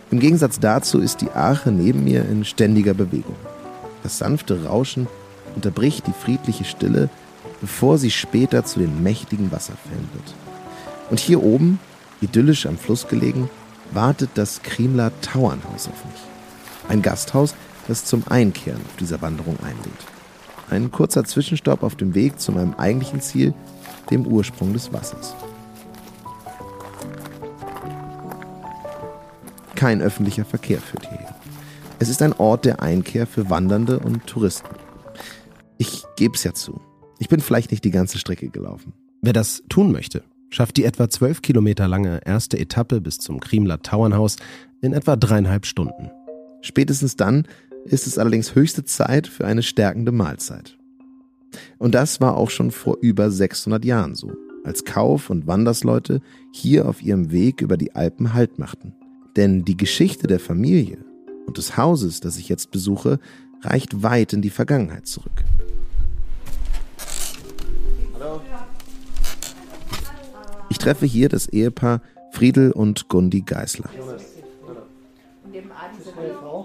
Im 0.10 0.20
Gegensatz 0.20 0.60
dazu 0.60 1.00
ist 1.00 1.20
die 1.22 1.32
Arche 1.32 1.72
neben 1.72 2.06
mir 2.06 2.24
in 2.24 2.46
ständiger 2.46 2.94
Bewegung. 2.94 3.36
Das 4.04 4.20
sanfte 4.20 4.64
Rauschen 4.64 5.08
unterbricht 5.56 6.08
die 6.08 6.14
friedliche 6.14 6.64
Stille, 6.64 7.10
bevor 7.60 7.98
sie 7.98 8.12
später 8.12 8.64
zu 8.64 8.80
den 8.80 9.04
mächtigen 9.04 9.52
Wasserfällen 9.52 10.08
wird. 10.14 10.34
Und 11.10 11.20
hier 11.20 11.44
oben, 11.44 11.80
idyllisch 12.22 12.66
am 12.68 12.78
Fluss 12.78 13.08
gelegen, 13.08 13.50
wartet 13.92 14.30
das 14.36 14.62
Kriemler 14.62 15.12
Tauernhaus 15.22 15.88
auf 15.88 16.06
mich. 16.06 16.22
Ein 16.88 17.02
Gasthaus, 17.02 17.54
das 17.88 18.06
zum 18.06 18.24
Einkehren 18.30 18.82
auf 18.86 18.96
dieser 18.98 19.22
Wanderung 19.22 19.58
einlädt. 19.62 20.06
Ein 20.70 20.92
kurzer 20.92 21.24
Zwischenstopp 21.26 21.84
auf 21.84 21.96
dem 21.96 22.14
Weg 22.16 22.40
zu 22.40 22.52
meinem 22.52 22.74
eigentlichen 22.76 23.22
Ziel, 23.22 23.54
dem 24.10 24.26
Ursprung 24.26 24.74
des 24.74 24.94
Wassers. 24.94 25.36
Kein 29.78 30.02
öffentlicher 30.02 30.44
Verkehr 30.44 30.80
führt 30.82 31.08
hierher. 31.08 31.36
Es 32.00 32.10
ist 32.10 32.24
ein 32.24 32.34
Ort 32.34 32.66
der 32.66 32.82
Einkehr 32.82 33.28
für 33.28 33.52
Wandernde 33.52 34.00
und 34.00 34.26
Touristen. 34.26 34.76
Ich 35.78 36.04
gebe 36.16 36.34
es 36.34 36.44
ja 36.44 36.56
zu. 36.56 36.82
Ich 37.20 37.30
bin 37.30 37.42
vielleicht 37.42 37.70
nicht 37.70 37.84
die 37.84 37.92
ganze 37.92 38.18
Strecke 38.18 38.50
gelaufen. 38.50 38.94
Wer 39.22 39.34
das 39.34 39.62
tun 39.70 39.92
möchte, 39.92 40.24
schafft 40.50 40.78
die 40.78 40.84
etwa 40.84 41.12
zwölf 41.12 41.44
Kilometer 41.44 41.88
lange 41.88 42.22
erste 42.26 42.58
Etappe 42.58 43.02
bis 43.02 43.20
zum 43.20 43.40
Kriemler 43.40 43.84
Tauernhaus 43.84 44.38
in 44.82 44.94
etwa 44.94 45.16
dreieinhalb 45.16 45.68
Stunden. 45.68 46.10
Spätestens 46.62 47.16
dann 47.16 47.48
ist 47.86 48.08
es 48.08 48.18
allerdings 48.18 48.56
höchste 48.56 48.84
Zeit 48.84 49.28
für 49.28 49.46
eine 49.46 49.62
stärkende 49.62 50.12
Mahlzeit. 50.12 50.76
Und 51.78 51.94
das 51.94 52.20
war 52.20 52.36
auch 52.36 52.50
schon 52.50 52.72
vor 52.72 52.98
über 53.02 53.30
600 53.30 53.86
Jahren 53.86 54.16
so, 54.16 54.34
als 54.64 54.86
Kauf- 54.86 55.30
und 55.30 55.46
Wandersleute 55.46 56.22
hier 56.52 56.90
auf 56.90 57.04
ihrem 57.04 57.32
Weg 57.32 57.62
über 57.62 57.78
die 57.78 57.94
Alpen 57.94 58.34
Halt 58.34 58.58
machten. 58.58 58.96
Denn 59.38 59.64
die 59.64 59.78
Geschichte 59.78 60.26
der 60.26 60.40
Familie 60.40 60.98
und 61.46 61.60
des 61.60 61.78
Hauses, 61.78 62.20
das 62.20 62.38
ich 62.38 62.50
jetzt 62.50 62.72
besuche, 62.72 63.20
reicht 63.62 64.02
weit 64.02 64.34
in 64.34 64.42
die 64.42 64.50
Vergangenheit 64.50 65.06
zurück. 65.06 65.44
Hallo. 68.16 68.42
Ich 70.70 70.80
treffe 70.80 71.06
hier 71.06 71.30
das 71.30 71.48
Ehepaar 71.48 72.02
Friedel 72.32 72.72
und 72.72 73.10
Gundi 73.10 73.42
Geißler. 73.42 73.90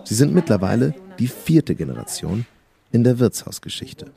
Sie 0.05 0.15
sind 0.15 0.35
mittlerweile 0.35 0.95
die 1.19 1.29
vierte 1.29 1.75
Generation 1.75 2.47
in 2.93 3.05
der 3.05 3.19
Wirtshausgeschichte. 3.19 4.13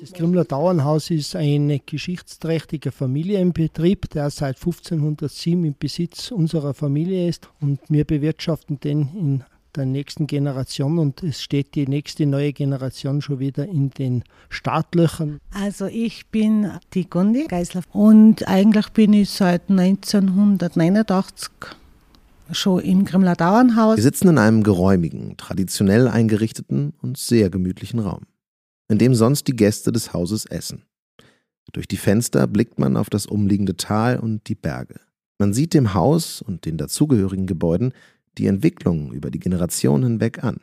Das 0.00 0.12
Grimmler 0.12 0.44
Dauernhaus 0.44 1.10
ist 1.10 1.36
ein 1.36 1.80
geschichtsträchtiger 1.86 2.92
Familienbetrieb, 2.92 4.10
der 4.10 4.30
seit 4.30 4.56
1507 4.56 5.64
im 5.64 5.74
Besitz 5.78 6.32
unserer 6.32 6.74
Familie 6.74 7.28
ist 7.28 7.48
und 7.60 7.80
wir 7.88 8.04
bewirtschaften 8.04 8.80
den 8.80 9.08
in 9.14 9.44
der 9.76 9.86
nächsten 9.86 10.26
Generation 10.26 10.98
und 10.98 11.22
es 11.22 11.40
steht 11.42 11.74
die 11.74 11.86
nächste 11.86 12.26
neue 12.26 12.52
Generation 12.52 13.22
schon 13.22 13.38
wieder 13.38 13.66
in 13.66 13.90
den 13.90 14.24
Startlöchern. 14.48 15.38
Also 15.52 15.86
ich 15.86 16.26
bin 16.28 16.70
die 16.94 17.08
Gundi 17.08 17.46
Geisler 17.46 17.82
und 17.92 18.48
eigentlich 18.48 18.88
bin 18.88 19.12
ich 19.12 19.30
seit 19.30 19.70
1989 19.70 21.50
schon 22.52 22.82
im 22.82 23.04
Grimmler 23.04 23.34
Dauernhaus. 23.34 23.96
Wir 23.96 24.02
sitzen 24.02 24.28
in 24.28 24.38
einem 24.38 24.62
geräumigen, 24.62 25.36
traditionell 25.36 26.08
eingerichteten 26.08 26.92
und 27.02 27.18
sehr 27.18 27.50
gemütlichen 27.50 28.00
Raum, 28.00 28.26
in 28.88 28.98
dem 28.98 29.14
sonst 29.14 29.48
die 29.48 29.56
Gäste 29.56 29.92
des 29.92 30.12
Hauses 30.12 30.46
essen. 30.46 30.84
Durch 31.72 31.88
die 31.88 31.96
Fenster 31.96 32.46
blickt 32.46 32.78
man 32.78 32.96
auf 32.96 33.10
das 33.10 33.26
umliegende 33.26 33.76
Tal 33.76 34.18
und 34.18 34.48
die 34.48 34.54
Berge. 34.54 35.00
Man 35.38 35.52
sieht 35.52 35.74
dem 35.74 35.94
Haus 35.94 36.40
und 36.40 36.64
den 36.64 36.78
dazugehörigen 36.78 37.46
Gebäuden 37.46 37.92
die 38.38 38.46
Entwicklung 38.46 39.12
über 39.12 39.30
die 39.30 39.40
Generationen 39.40 40.04
hinweg 40.04 40.44
an. 40.44 40.60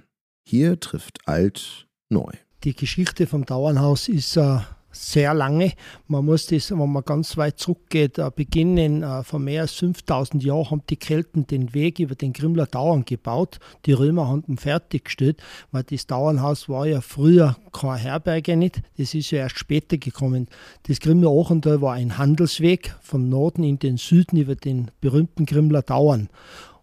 Hier 0.48 0.80
trifft 0.80 1.28
alt 1.28 1.88
neu. 2.10 2.32
Die 2.63 2.76
Geschichte 2.76 3.28
vom 3.28 3.46
Dauernhaus 3.46 4.08
ist 4.08 4.38
äh, 4.38 4.60
sehr 4.94 5.34
lange. 5.34 5.74
Man 6.08 6.26
muss 6.26 6.46
das, 6.46 6.72
wenn 6.72 6.92
man 6.92 7.04
ganz 7.04 7.36
weit 7.36 7.60
zurückgeht, 7.60 8.18
äh, 8.20 8.30
beginnen. 8.34 9.04
Äh, 9.04 9.24
vor 9.24 9.40
mehr 9.40 9.62
als 9.62 9.74
5000 9.74 10.44
Jahren 10.44 10.72
haben 10.72 10.84
die 10.90 10.96
Kelten 10.98 11.48
den 11.48 11.74
Weg 11.74 12.00
über 12.00 12.16
den 12.16 12.34
Grimler 12.34 12.66
Dauern 12.66 13.04
gebaut. 13.06 13.60
Die 13.86 13.94
Römer 13.94 14.28
haben 14.28 14.44
ihn 14.48 14.58
fertiggestellt, 14.58 15.42
weil 15.72 15.84
das 15.84 16.08
Dauernhaus 16.08 16.70
war 16.70 16.86
ja 16.86 17.02
früher 17.02 17.58
keine 17.72 17.98
Herberge 17.98 18.56
nicht. 18.56 18.82
Das 18.98 19.14
ist 19.14 19.32
ja 19.32 19.40
erst 19.40 19.60
später 19.60 19.98
gekommen. 19.98 20.48
Das 20.84 21.00
Grimler 21.00 21.32
Achental 21.32 21.82
war 21.82 21.94
ein 21.94 22.18
Handelsweg 22.18 22.96
von 23.02 23.30
Norden 23.30 23.64
in 23.64 23.80
den 23.80 23.98
Süden 23.98 24.38
über 24.38 24.56
den 24.56 24.92
berühmten 25.02 25.46
Grimler 25.46 25.82
Dauern. 25.82 26.30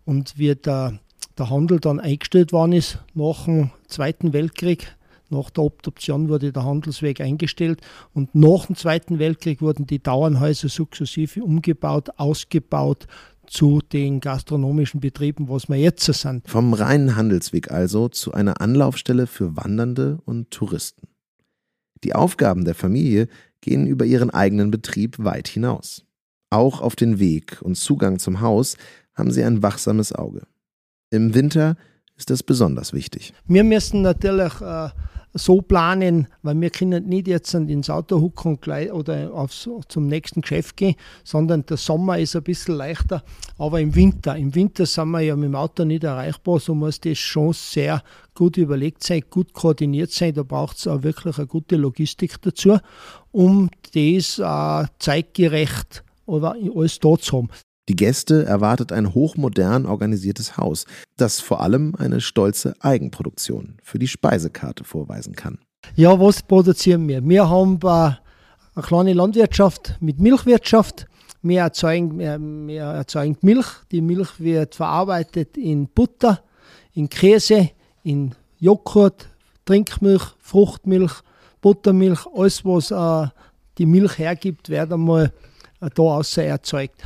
Und 0.05 0.39
wie 0.39 0.55
der, 0.55 0.99
der 1.39 1.51
Handel 1.51 1.79
dann 1.79 2.01
eingestellt 2.01 2.53
worden 2.53 2.73
ist 2.73 2.99
nach 3.15 3.45
dem 3.45 3.71
Zweiten 3.87 4.33
Weltkrieg, 4.33 4.97
nach 5.31 5.51
der 5.51 5.65
Obduktion 5.65 6.29
wurde 6.29 6.53
der 6.53 6.65
Handelsweg 6.65 7.21
eingestellt 7.21 7.81
und 8.13 8.35
nach 8.35 8.67
dem 8.67 8.77
Zweiten 8.77 9.19
Weltkrieg 9.19 9.61
wurden 9.63 9.87
die 9.87 10.03
Dauernhäuser 10.03 10.69
sukzessive 10.69 11.43
umgebaut, 11.43 12.11
ausgebaut 12.17 13.07
zu 13.47 13.81
den 13.81 14.21
gastronomischen 14.21 15.01
Betrieben, 15.01 15.49
was 15.49 15.69
wir 15.69 15.77
jetzt 15.77 16.05
sind. 16.05 16.49
Vom 16.49 16.73
reinen 16.73 17.17
Handelsweg 17.17 17.71
also 17.71 18.09
zu 18.09 18.33
einer 18.33 18.61
Anlaufstelle 18.61 19.27
für 19.27 19.57
Wandernde 19.57 20.21
und 20.25 20.51
Touristen. 20.51 21.09
Die 22.05 22.15
Aufgaben 22.15 22.65
der 22.65 22.75
Familie 22.75 23.29
gehen 23.61 23.87
über 23.87 24.05
ihren 24.05 24.31
eigenen 24.31 24.71
Betrieb 24.71 25.17
weit 25.19 25.49
hinaus. 25.49 26.05
Auch 26.51 26.81
auf 26.81 26.97
den 26.97 27.19
Weg 27.19 27.61
und 27.61 27.77
Zugang 27.77 28.19
zum 28.19 28.41
Haus 28.41 28.77
haben 29.15 29.31
sie 29.31 29.45
ein 29.45 29.63
wachsames 29.63 30.13
Auge. 30.13 30.47
Im 31.11 31.35
Winter 31.35 31.77
ist 32.17 32.31
das 32.31 32.43
besonders 32.43 32.93
wichtig. 32.93 33.33
Wir 33.47 33.65
müssen 33.65 34.03
natürlich 34.03 34.61
äh, 34.61 34.91
so 35.33 35.63
planen, 35.63 36.27
weil 36.43 36.61
wir 36.61 36.71
können 36.71 37.09
nicht 37.09 37.29
jetzt 37.29 37.55
ins 37.55 37.89
Auto 37.89 38.21
hucken 38.21 38.59
oder 38.93 39.33
aufs, 39.33 39.69
zum 39.89 40.07
nächsten 40.07 40.41
Geschäft 40.41 40.77
gehen, 40.77 40.97
sondern 41.25 41.65
der 41.67 41.77
Sommer 41.77 42.19
ist 42.19 42.35
ein 42.35 42.43
bisschen 42.43 42.77
leichter, 42.77 43.23
aber 43.59 43.81
im 43.81 43.95
Winter, 43.95 44.37
im 44.37 44.55
Winter 44.55 44.87
sind 44.87 45.11
wir 45.11 45.21
ja 45.21 45.37
mit 45.37 45.49
dem 45.49 45.55
Auto 45.55 45.85
nicht 45.85 46.05
erreichbar, 46.05 46.59
so 46.59 46.75
muss 46.75 47.01
das 47.01 47.19
schon 47.19 47.53
sehr 47.53 48.03
gut 48.35 48.57
überlegt 48.57 49.05
sein, 49.05 49.23
gut 49.31 49.53
koordiniert 49.53 50.11
sein, 50.11 50.35
da 50.35 50.43
braucht 50.43 50.79
es 50.79 50.87
auch 50.87 51.03
wirklich 51.03 51.39
eine 51.39 51.47
gute 51.47 51.77
Logistik 51.77 52.41
dazu, 52.43 52.79
um 53.31 53.71
das 53.95 54.39
äh, 54.39 54.89
zeitgerecht 54.99 56.03
oder 56.27 56.57
alles 56.75 56.99
da 56.99 57.17
zu 57.17 57.39
haben. 57.39 57.51
Die 57.91 57.97
Gäste 57.97 58.45
erwartet 58.47 58.93
ein 58.93 59.15
hochmodern 59.15 59.85
organisiertes 59.85 60.57
Haus, 60.57 60.85
das 61.17 61.41
vor 61.41 61.61
allem 61.61 61.97
eine 61.97 62.21
stolze 62.21 62.77
Eigenproduktion 62.79 63.79
für 63.83 63.99
die 63.99 64.07
Speisekarte 64.07 64.85
vorweisen 64.85 65.35
kann. 65.35 65.59
Ja, 65.97 66.21
was 66.21 66.41
produzieren 66.41 67.09
wir? 67.09 67.29
Wir 67.29 67.51
haben 67.51 67.81
äh, 67.83 67.89
eine 67.89 68.17
kleine 68.81 69.13
Landwirtschaft 69.13 69.97
mit 69.99 70.21
Milchwirtschaft. 70.21 71.07
Wir 71.43 71.63
erzeugen, 71.63 72.69
wir 72.69 72.81
erzeugen 72.81 73.37
Milch. 73.41 73.67
Die 73.91 74.03
Milch 74.03 74.39
wird 74.39 74.77
verarbeitet 74.77 75.57
in 75.57 75.89
Butter, 75.89 76.45
in 76.93 77.09
Käse, 77.09 77.71
in 78.05 78.37
Joghurt, 78.61 79.29
Trinkmilch, 79.65 80.37
Fruchtmilch, 80.39 81.25
Buttermilch. 81.61 82.25
Alles, 82.37 82.65
was 82.65 82.93
äh, 82.93 83.29
die 83.79 83.87
Milch 83.87 84.17
hergibt, 84.17 84.69
wird 84.69 84.93
einmal 84.93 85.33
da 85.81 86.03
außer 86.03 86.45
erzeugt. 86.45 87.03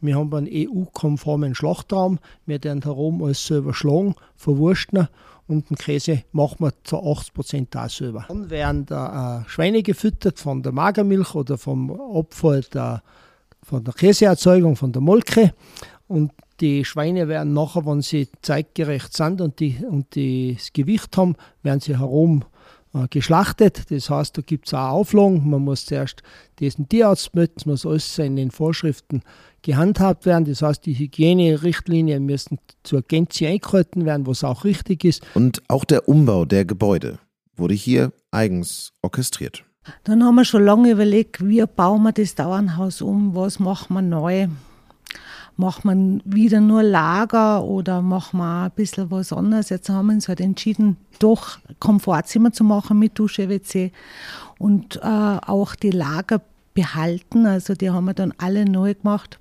Wir 0.00 0.16
haben 0.16 0.34
einen 0.34 0.48
EU-konformen 0.50 1.54
Schlachtraum. 1.54 2.18
Wir 2.44 2.62
werden 2.62 2.82
herum 2.82 3.22
alles 3.22 3.46
selber 3.46 3.72
schlagen, 3.72 4.14
verwursten 4.34 5.08
und 5.48 5.70
den 5.70 5.76
Käse 5.76 6.22
machen 6.32 6.56
wir 6.60 6.72
zu 6.82 6.98
80 7.02 7.34
Prozent 7.34 7.76
auch 7.76 7.88
selber. 7.88 8.24
Dann 8.28 8.50
werden 8.50 8.86
da 8.86 9.40
äh, 9.40 9.48
Schweine 9.48 9.82
gefüttert 9.82 10.38
von 10.38 10.62
der 10.62 10.72
Magermilch 10.72 11.34
oder 11.34 11.56
vom 11.56 11.90
Abfall 11.90 12.62
der, 12.62 13.02
von 13.62 13.84
der 13.84 13.94
Käseerzeugung, 13.94 14.76
von 14.76 14.92
der 14.92 15.02
Molke. 15.02 15.54
Und 16.08 16.32
die 16.60 16.84
Schweine 16.84 17.28
werden 17.28 17.52
nachher, 17.52 17.86
wenn 17.86 18.02
sie 18.02 18.28
zeitgerecht 18.42 19.12
sind 19.12 19.40
und, 19.40 19.60
die, 19.60 19.78
und 19.88 20.16
das 20.16 20.72
Gewicht 20.72 21.16
haben, 21.16 21.36
werden 21.62 21.80
sie 21.80 21.98
herum 21.98 22.44
geschlachtet. 23.10 23.90
Das 23.90 24.10
heißt, 24.10 24.36
da 24.38 24.42
gibt 24.42 24.66
es 24.66 24.74
auch 24.74 24.90
Auflagen. 24.90 25.48
Man 25.48 25.62
muss 25.62 25.86
zuerst 25.86 26.22
diesen 26.58 26.88
Tierarzt 26.88 27.34
melden, 27.34 27.54
muss 27.66 27.84
alles 27.84 28.18
in 28.18 28.36
den 28.36 28.50
Vorschriften 28.50 29.22
gehandhabt 29.62 30.26
werden. 30.26 30.44
Das 30.44 30.62
heißt, 30.62 30.86
die 30.86 30.94
Hygienerichtlinien 30.94 32.24
müssen 32.24 32.58
zur 32.82 33.02
Gänze 33.02 33.48
eingehalten 33.48 34.04
werden, 34.04 34.26
was 34.26 34.44
auch 34.44 34.64
richtig 34.64 35.04
ist. 35.04 35.22
Und 35.34 35.62
auch 35.68 35.84
der 35.84 36.08
Umbau 36.08 36.44
der 36.44 36.64
Gebäude 36.64 37.18
wurde 37.56 37.74
hier 37.74 38.12
eigens 38.30 38.92
orchestriert. 39.02 39.64
Dann 40.04 40.24
haben 40.24 40.34
wir 40.34 40.44
schon 40.44 40.64
lange 40.64 40.90
überlegt, 40.90 41.46
wie 41.46 41.64
bauen 41.64 42.02
wir 42.02 42.12
das 42.12 42.34
Dauernhaus 42.34 43.02
um, 43.02 43.34
was 43.34 43.58
machen 43.58 43.94
wir 43.94 44.02
neu. 44.02 44.48
Macht 45.58 45.84
man 45.84 46.22
wieder 46.24 46.60
nur 46.60 46.82
Lager 46.82 47.64
oder 47.64 48.02
machen 48.02 48.38
wir 48.38 48.64
ein 48.64 48.70
bisschen 48.72 49.10
was 49.10 49.32
anderes? 49.32 49.70
Jetzt 49.70 49.88
haben 49.88 50.08
wir 50.08 50.14
uns 50.14 50.28
halt 50.28 50.40
entschieden, 50.40 50.98
doch 51.18 51.58
Komfortzimmer 51.80 52.52
zu 52.52 52.62
machen 52.62 52.98
mit 52.98 53.18
Dusche, 53.18 53.48
WC 53.48 53.90
und 54.58 54.96
äh, 54.96 55.00
auch 55.00 55.74
die 55.74 55.90
Lager 55.90 56.42
behalten. 56.74 57.46
Also 57.46 57.74
die 57.74 57.90
haben 57.90 58.04
wir 58.04 58.14
dann 58.14 58.34
alle 58.38 58.66
neu 58.66 58.94
gemacht. 58.94 59.38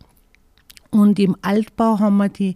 Und 0.89 1.19
im 1.19 1.35
Altbau 1.41 1.99
haben 1.99 2.15
wir 2.17 2.29
die, 2.29 2.55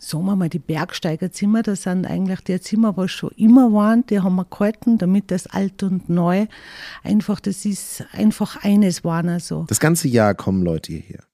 sagen 0.00 0.24
wir 0.24 0.34
mal, 0.34 0.48
die 0.48 0.58
Bergsteigerzimmer. 0.58 1.62
Das 1.62 1.82
sind 1.82 2.04
eigentlich 2.04 2.40
die 2.40 2.60
Zimmer, 2.60 2.96
was 2.96 3.12
schon 3.12 3.30
immer 3.36 3.72
waren. 3.72 4.04
Die 4.06 4.20
haben 4.20 4.34
wir 4.34 4.44
gehalten, 4.44 4.98
damit 4.98 5.30
das 5.30 5.46
alt 5.46 5.84
und 5.84 6.08
neu 6.08 6.46
einfach, 7.04 7.38
das 7.38 7.64
ist 7.64 8.04
einfach 8.12 8.64
eines 8.64 9.04
waren. 9.04 9.28
Also. 9.28 9.64
Das 9.68 9.78
ganze 9.78 10.08
Jahr 10.08 10.34
kommen 10.34 10.62
Leute 10.64 10.92
hierher. 10.92 11.27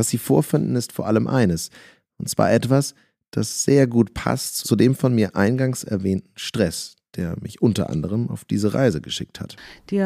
Was 0.00 0.08
sie 0.08 0.16
vorfinden, 0.16 0.76
ist 0.76 0.92
vor 0.92 1.06
allem 1.06 1.26
eines. 1.26 1.68
Und 2.16 2.26
zwar 2.26 2.50
etwas, 2.50 2.94
das 3.32 3.64
sehr 3.64 3.86
gut 3.86 4.14
passt 4.14 4.56
zu 4.56 4.74
dem 4.74 4.94
von 4.94 5.14
mir 5.14 5.36
eingangs 5.36 5.84
erwähnten 5.84 6.30
Stress, 6.36 6.96
der 7.16 7.36
mich 7.42 7.60
unter 7.60 7.90
anderem 7.90 8.30
auf 8.30 8.46
diese 8.46 8.72
Reise 8.72 9.02
geschickt 9.02 9.40
hat. 9.40 9.56
Die 9.90 9.98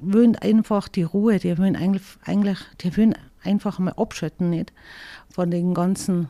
wollen 0.00 0.36
einfach 0.36 0.86
die 0.86 1.02
Ruhe, 1.02 1.40
die 1.40 1.58
wollen 1.58 1.74
eigentlich, 1.74 2.04
eigentlich 2.24 2.58
die 2.80 2.96
wollen 2.96 3.16
einfach 3.42 3.80
mal 3.80 3.94
abschalten, 3.94 4.50
nicht? 4.50 4.72
Von 5.34 5.50
den 5.50 5.74
ganzen 5.74 6.28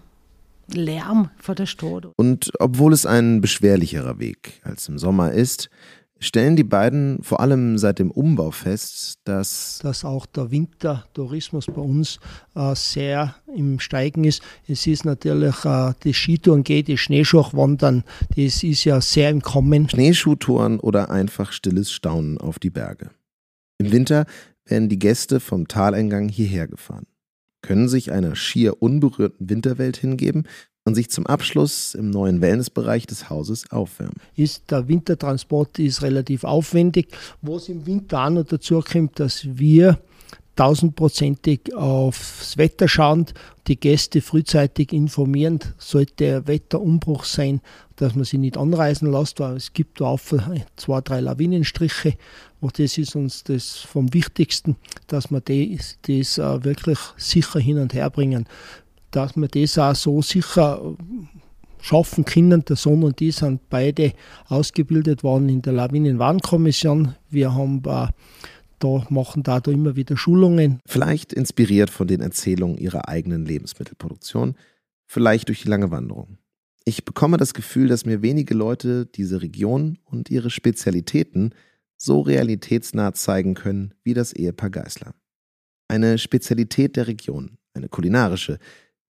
Lärm 0.72 1.28
vor 1.36 1.54
der 1.54 1.66
Stadt. 1.66 2.06
Und 2.16 2.50
obwohl 2.58 2.94
es 2.94 3.04
ein 3.04 3.42
beschwerlicherer 3.42 4.18
Weg 4.18 4.62
als 4.64 4.88
im 4.88 4.98
Sommer 4.98 5.32
ist, 5.32 5.68
stellen 6.20 6.54
die 6.54 6.64
beiden 6.64 7.22
vor 7.22 7.40
allem 7.40 7.78
seit 7.78 7.98
dem 7.98 8.10
Umbau 8.10 8.50
fest, 8.50 9.18
dass, 9.24 9.80
dass 9.82 10.04
auch 10.04 10.26
der 10.26 10.50
Wintertourismus 10.50 11.66
bei 11.66 11.80
uns 11.80 12.20
äh, 12.54 12.74
sehr 12.74 13.34
im 13.56 13.80
Steigen 13.80 14.24
ist. 14.24 14.42
Es 14.68 14.86
ist 14.86 15.04
natürlich 15.04 15.64
äh, 15.64 15.94
das 15.98 16.16
Skitouren 16.16 16.62
geht, 16.62 16.88
das 16.88 17.00
Schneeschuhwandern, 17.00 18.04
das 18.36 18.62
ist 18.62 18.84
ja 18.84 19.00
sehr 19.00 19.30
im 19.30 19.40
Kommen. 19.40 19.88
Schneeschuhtouren 19.88 20.78
oder 20.78 21.10
einfach 21.10 21.52
stilles 21.52 21.90
Staunen 21.90 22.38
auf 22.38 22.58
die 22.58 22.70
Berge. 22.70 23.10
Im 23.78 23.90
Winter 23.90 24.26
werden 24.66 24.90
die 24.90 24.98
Gäste 24.98 25.40
vom 25.40 25.68
Taleingang 25.68 26.28
hierher 26.28 26.68
gefahren, 26.68 27.06
können 27.62 27.88
sich 27.88 28.12
einer 28.12 28.36
schier 28.36 28.82
unberührten 28.82 29.48
Winterwelt 29.48 29.96
hingeben 29.96 30.44
und 30.84 30.94
sich 30.94 31.10
zum 31.10 31.26
Abschluss 31.26 31.94
im 31.94 32.10
neuen 32.10 32.40
Wellnessbereich 32.40 33.06
des 33.06 33.28
Hauses 33.30 33.70
aufwärmen. 33.70 34.16
Ist, 34.36 34.70
der 34.70 34.88
Wintertransport 34.88 35.78
ist 35.78 36.02
relativ 36.02 36.44
aufwendig. 36.44 37.08
Was 37.42 37.68
im 37.68 37.86
Winter 37.86 38.24
auch 38.24 38.30
noch 38.30 38.44
dazu 38.44 38.80
kommt, 38.80 39.20
dass 39.20 39.46
wir 39.46 39.98
tausendprozentig 40.56 41.74
aufs 41.74 42.58
Wetter 42.58 42.88
schauen, 42.88 43.26
die 43.66 43.80
Gäste 43.80 44.20
frühzeitig 44.20 44.92
informieren, 44.92 45.60
sollte 45.78 46.46
Wetterumbruch 46.46 47.24
sein, 47.24 47.60
dass 47.96 48.14
man 48.14 48.24
sie 48.24 48.38
nicht 48.38 48.56
anreisen 48.58 49.10
lässt, 49.10 49.40
weil 49.40 49.56
es 49.56 49.72
gibt 49.72 50.02
auch 50.02 50.20
zwei, 50.76 51.00
drei 51.00 51.20
Lawinenstriche. 51.20 52.14
Und 52.60 52.78
das 52.78 52.98
ist 52.98 53.16
uns 53.16 53.42
das 53.44 53.76
vom 53.76 54.12
Wichtigsten, 54.12 54.76
dass 55.06 55.30
wir 55.30 55.40
das, 55.40 55.96
das 56.02 56.36
äh, 56.36 56.64
wirklich 56.64 56.98
sicher 57.16 57.58
hin 57.58 57.78
und 57.78 57.94
her 57.94 58.10
bringen. 58.10 58.46
Dass 59.10 59.36
wir 59.36 59.48
das 59.48 59.78
auch 59.78 59.94
so 59.94 60.22
sicher 60.22 60.96
schaffen 61.80 62.24
können. 62.24 62.64
Der 62.64 62.76
Sohn 62.76 63.02
und 63.02 63.20
ich 63.20 63.36
sind 63.36 63.68
beide 63.68 64.12
ausgebildet 64.48 65.22
worden 65.22 65.48
in 65.48 65.62
der 65.62 65.72
Lawinenwarnkommission. 65.72 67.14
Wir 67.28 67.54
haben 67.54 67.82
da 67.82 68.10
machen 69.10 69.42
da, 69.42 69.60
da 69.60 69.70
immer 69.70 69.94
wieder 69.96 70.16
Schulungen. 70.16 70.80
Vielleicht 70.86 71.32
inspiriert 71.32 71.90
von 71.90 72.06
den 72.06 72.20
Erzählungen 72.20 72.78
ihrer 72.78 73.08
eigenen 73.08 73.44
Lebensmittelproduktion, 73.44 74.56
vielleicht 75.06 75.48
durch 75.48 75.62
die 75.62 75.68
lange 75.68 75.90
Wanderung. 75.90 76.38
Ich 76.84 77.04
bekomme 77.04 77.36
das 77.36 77.52
Gefühl, 77.52 77.88
dass 77.88 78.06
mir 78.06 78.22
wenige 78.22 78.54
Leute 78.54 79.06
diese 79.06 79.42
Region 79.42 79.98
und 80.04 80.30
ihre 80.30 80.48
Spezialitäten 80.48 81.54
so 81.96 82.22
realitätsnah 82.22 83.12
zeigen 83.12 83.54
können 83.54 83.92
wie 84.02 84.14
das 84.14 84.32
Ehepaar 84.32 84.70
Geißler. 84.70 85.14
Eine 85.88 86.16
Spezialität 86.16 86.96
der 86.96 87.06
Region, 87.06 87.58
eine 87.74 87.88
kulinarische, 87.88 88.58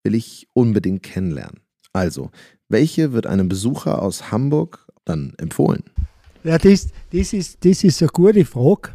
will 0.03 0.15
ich 0.15 0.49
unbedingt 0.53 1.03
kennenlernen. 1.03 1.61
Also, 1.93 2.31
welche 2.69 3.13
wird 3.13 3.27
einem 3.27 3.49
Besucher 3.49 4.03
aus 4.03 4.31
Hamburg 4.31 4.87
dann 5.05 5.35
empfohlen? 5.39 5.85
Ja, 6.45 6.59
das, 6.59 6.89
das, 7.13 7.33
ist, 7.33 7.65
das 7.65 7.85
ist 7.85 8.03
eine 8.03 8.11
gute 8.11 8.45
Frage. 8.45 8.95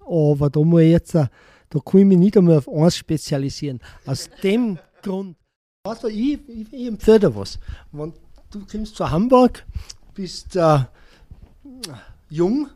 Aber 0.00 0.50
da 0.50 0.60
muss 0.60 0.82
ich 0.82 0.90
jetzt, 0.90 1.14
da 1.14 1.28
kann 1.84 2.00
ich 2.00 2.06
mich 2.06 2.18
nicht 2.18 2.36
einmal 2.36 2.58
auf 2.58 2.68
eins 2.68 2.96
spezialisieren. 2.96 3.80
Aus 4.06 4.28
dem 4.42 4.78
Grund, 5.02 5.36
also 5.84 6.08
ich, 6.08 6.38
ich, 6.48 6.72
ich 6.72 6.86
empfehle 6.86 7.20
dir 7.20 7.36
was. 7.36 7.58
Wenn 7.92 8.12
du 8.50 8.66
kommst 8.66 8.96
zu 8.96 9.08
Hamburg, 9.08 9.64
bist 10.14 10.56
äh, 10.56 10.80
jung 12.28 12.68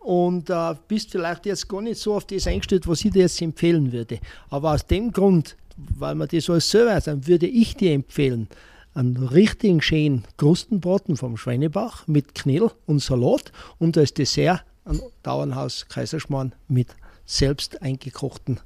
und 0.00 0.50
äh, 0.50 0.74
bist 0.88 1.10
vielleicht 1.10 1.46
jetzt 1.46 1.68
gar 1.68 1.82
nicht 1.82 2.00
so 2.00 2.14
auf 2.14 2.26
das 2.26 2.46
eingestellt, 2.46 2.88
was 2.88 3.04
ich 3.04 3.12
dir 3.12 3.22
jetzt 3.22 3.40
empfehlen 3.40 3.92
würde. 3.92 4.18
Aber 4.48 4.72
aus 4.72 4.84
dem 4.86 5.12
Grund, 5.12 5.56
weil 5.96 6.14
man 6.14 6.28
das 6.28 6.50
alles 6.50 6.70
selber 6.70 6.92
weiß, 6.92 7.04
dann 7.04 7.26
würde 7.26 7.46
ich 7.46 7.76
dir 7.76 7.92
empfehlen, 7.92 8.48
einen 8.94 9.16
richtigen 9.16 9.80
schönen 9.80 10.24
Krustenbraten 10.36 11.16
vom 11.16 11.36
Schweinebach 11.36 12.06
mit 12.06 12.34
Knödel 12.34 12.72
und 12.86 13.00
Salat 13.00 13.52
und 13.78 13.96
als 13.96 14.14
Dessert 14.14 14.64
ein 14.84 15.00
Dauernhaus 15.22 15.86
Kaiserschmarrn 15.88 16.54
mit 16.68 16.88
selbst 17.24 17.80
eingekochten 17.82 18.58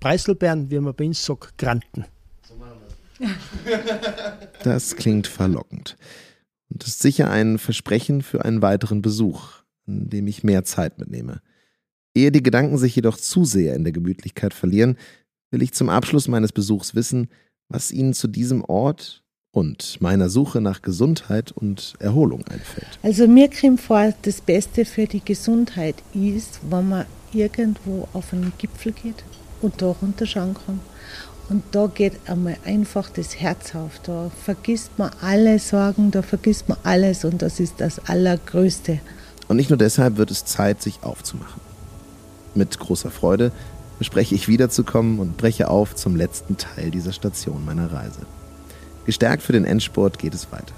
Preiselbeeren, 0.00 0.70
wie 0.70 0.78
man 0.78 0.94
bei 0.94 1.06
uns 1.06 1.24
sagt, 1.24 1.58
Granten. 1.58 2.04
Das 4.62 4.96
klingt 4.96 5.26
verlockend 5.26 5.96
und 6.68 6.84
ist 6.84 7.00
sicher 7.00 7.30
ein 7.30 7.58
Versprechen 7.58 8.22
für 8.22 8.44
einen 8.44 8.60
weiteren 8.60 9.02
Besuch, 9.02 9.62
an 9.86 10.08
dem 10.10 10.26
ich 10.26 10.42
mehr 10.42 10.64
Zeit 10.64 10.98
mitnehme. 10.98 11.40
Ehe 12.14 12.32
die 12.32 12.42
Gedanken 12.42 12.78
sich 12.78 12.96
jedoch 12.96 13.16
zu 13.16 13.44
sehr 13.44 13.74
in 13.74 13.84
der 13.84 13.92
Gemütlichkeit 13.92 14.54
verlieren, 14.54 14.96
will 15.54 15.62
ich 15.62 15.72
zum 15.72 15.88
Abschluss 15.88 16.28
meines 16.28 16.52
Besuchs 16.52 16.94
wissen, 16.94 17.28
was 17.68 17.92
Ihnen 17.92 18.12
zu 18.12 18.26
diesem 18.28 18.64
Ort 18.64 19.22
und 19.52 20.00
meiner 20.00 20.28
Suche 20.28 20.60
nach 20.60 20.82
Gesundheit 20.82 21.52
und 21.52 21.94
Erholung 22.00 22.44
einfällt. 22.48 22.98
Also 23.02 23.28
mir 23.28 23.48
kommt 23.48 23.80
vor, 23.80 24.12
das 24.22 24.40
Beste 24.40 24.84
für 24.84 25.06
die 25.06 25.24
Gesundheit 25.24 25.94
ist, 26.12 26.58
wenn 26.68 26.88
man 26.88 27.06
irgendwo 27.32 28.08
auf 28.12 28.32
einen 28.32 28.52
Gipfel 28.58 28.92
geht 28.92 29.24
und 29.62 29.80
da 29.80 29.92
runterschauen 30.02 30.54
kann. 30.54 30.80
Und 31.48 31.62
da 31.70 31.86
geht 31.86 32.14
einmal 32.26 32.56
einfach 32.64 33.10
das 33.10 33.38
Herz 33.38 33.76
auf. 33.76 34.00
Da 34.02 34.32
vergisst 34.42 34.98
man 34.98 35.10
alle 35.20 35.60
Sorgen, 35.60 36.10
da 36.10 36.22
vergisst 36.22 36.68
man 36.68 36.78
alles 36.82 37.24
und 37.24 37.42
das 37.42 37.60
ist 37.60 37.74
das 37.78 38.00
Allergrößte. 38.08 38.98
Und 39.46 39.56
nicht 39.56 39.70
nur 39.70 39.78
deshalb 39.78 40.16
wird 40.16 40.32
es 40.32 40.44
Zeit, 40.44 40.82
sich 40.82 41.04
aufzumachen. 41.04 41.60
Mit 42.56 42.76
großer 42.78 43.10
Freude 43.10 43.52
bespreche 43.98 44.34
ich 44.34 44.48
wiederzukommen 44.48 45.18
und 45.18 45.36
breche 45.36 45.68
auf 45.68 45.94
zum 45.94 46.16
letzten 46.16 46.56
Teil 46.56 46.90
dieser 46.90 47.12
Station 47.12 47.64
meiner 47.64 47.92
Reise. 47.92 48.20
Gestärkt 49.06 49.42
für 49.42 49.52
den 49.52 49.64
Endsport 49.64 50.18
geht 50.18 50.34
es 50.34 50.50
weiter. 50.50 50.74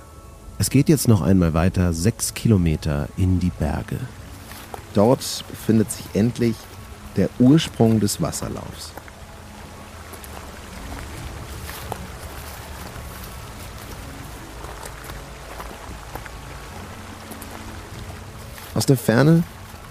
Es 0.58 0.70
geht 0.70 0.88
jetzt 0.88 1.06
noch 1.06 1.20
einmal 1.20 1.54
weiter, 1.54 1.92
sechs 1.92 2.34
Kilometer 2.34 3.08
in 3.16 3.40
die 3.40 3.52
Berge. 3.58 3.98
Dort 4.94 5.44
befindet 5.48 5.92
sich 5.92 6.06
endlich 6.14 6.56
der 7.16 7.28
Ursprung 7.38 8.00
des 8.00 8.20
Wasserlaufs. 8.22 8.92
Aus 18.74 18.84
der 18.84 18.96
Ferne 18.96 19.42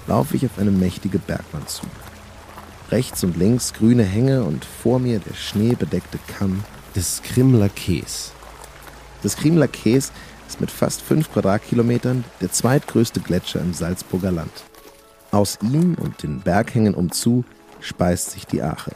laufe 0.08 0.36
ich 0.36 0.46
auf 0.46 0.60
eine 0.60 0.72
mächtige 0.72 1.18
Bergwand 1.18 1.70
zu. 1.70 1.88
Rechts 2.91 3.24
und 3.24 3.38
links 3.38 3.74
grüne 3.74 4.04
Hänge 4.04 4.43
und 4.43 4.63
vor 4.63 5.00
mir 5.00 5.19
der 5.19 5.34
schneebedeckte 5.34 6.19
Kamm 6.38 6.63
des 6.95 7.21
Krimler 7.24 7.69
Kees. 7.69 8.32
Das 9.24 9.36
Krimler 9.36 9.67
Kees 9.67 10.12
ist 10.48 10.62
mit 10.62 10.69
fast 10.69 11.02
fünf 11.02 11.32
Quadratkilometern 11.32 12.24
der 12.41 12.52
zweitgrößte 12.52 13.19
Gletscher 13.19 13.60
im 13.62 13.74
Salzburger 13.74 14.32
Land. 14.32 14.52
Aus 15.32 15.58
ihm 15.62 15.95
und 15.95 16.21
den 16.21 16.41
Berghängen 16.41 16.93
umzu 16.93 17.43
speist 17.80 18.32
sich 18.32 18.45
die 18.45 18.62
Ache. 18.62 18.91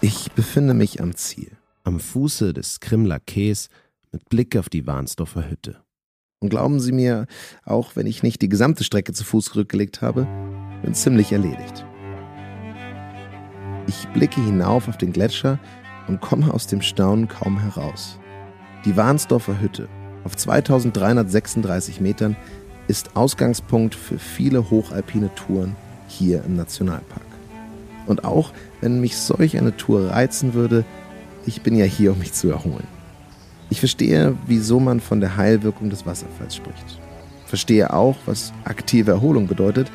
Ich 0.00 0.30
befinde 0.32 0.74
mich 0.74 1.00
am 1.00 1.16
Ziel. 1.16 1.56
Am 1.82 1.98
Fuße 1.98 2.52
des 2.52 2.80
Krimler 2.80 3.20
Kees 3.20 3.70
mit 4.12 4.28
Blick 4.28 4.56
auf 4.56 4.68
die 4.68 4.86
Warnsdorfer 4.86 5.48
Hütte. 5.48 5.85
Und 6.40 6.50
glauben 6.50 6.80
Sie 6.80 6.92
mir, 6.92 7.26
auch 7.64 7.96
wenn 7.96 8.06
ich 8.06 8.22
nicht 8.22 8.42
die 8.42 8.50
gesamte 8.50 8.84
Strecke 8.84 9.14
zu 9.14 9.24
Fuß 9.24 9.46
zurückgelegt 9.46 10.02
habe, 10.02 10.26
bin 10.82 10.92
ziemlich 10.92 11.32
erledigt. 11.32 11.86
Ich 13.86 14.06
blicke 14.08 14.42
hinauf 14.42 14.86
auf 14.88 14.98
den 14.98 15.12
Gletscher 15.12 15.58
und 16.08 16.20
komme 16.20 16.52
aus 16.52 16.66
dem 16.66 16.82
Staunen 16.82 17.26
kaum 17.28 17.58
heraus. 17.58 18.18
Die 18.84 18.96
Warnsdorfer 18.96 19.60
Hütte 19.60 19.88
auf 20.24 20.36
2336 20.36 22.00
Metern 22.02 22.36
ist 22.86 23.16
Ausgangspunkt 23.16 23.94
für 23.94 24.18
viele 24.18 24.70
hochalpine 24.70 25.34
Touren 25.34 25.74
hier 26.08 26.44
im 26.44 26.56
Nationalpark. 26.56 27.22
Und 28.06 28.24
auch 28.24 28.52
wenn 28.82 29.00
mich 29.00 29.16
solch 29.16 29.56
eine 29.56 29.76
Tour 29.76 30.10
reizen 30.10 30.52
würde, 30.52 30.84
ich 31.46 31.62
bin 31.62 31.76
ja 31.76 31.86
hier, 31.86 32.12
um 32.12 32.18
mich 32.18 32.34
zu 32.34 32.50
erholen. 32.50 32.95
Ich 33.70 33.80
verstehe, 33.80 34.36
wieso 34.46 34.78
man 34.80 35.00
von 35.00 35.20
der 35.20 35.36
Heilwirkung 35.36 35.90
des 35.90 36.06
Wasserfalls 36.06 36.56
spricht. 36.56 37.00
Verstehe 37.46 37.92
auch, 37.92 38.16
was 38.26 38.52
aktive 38.64 39.10
Erholung 39.10 39.46
bedeutet 39.46 39.90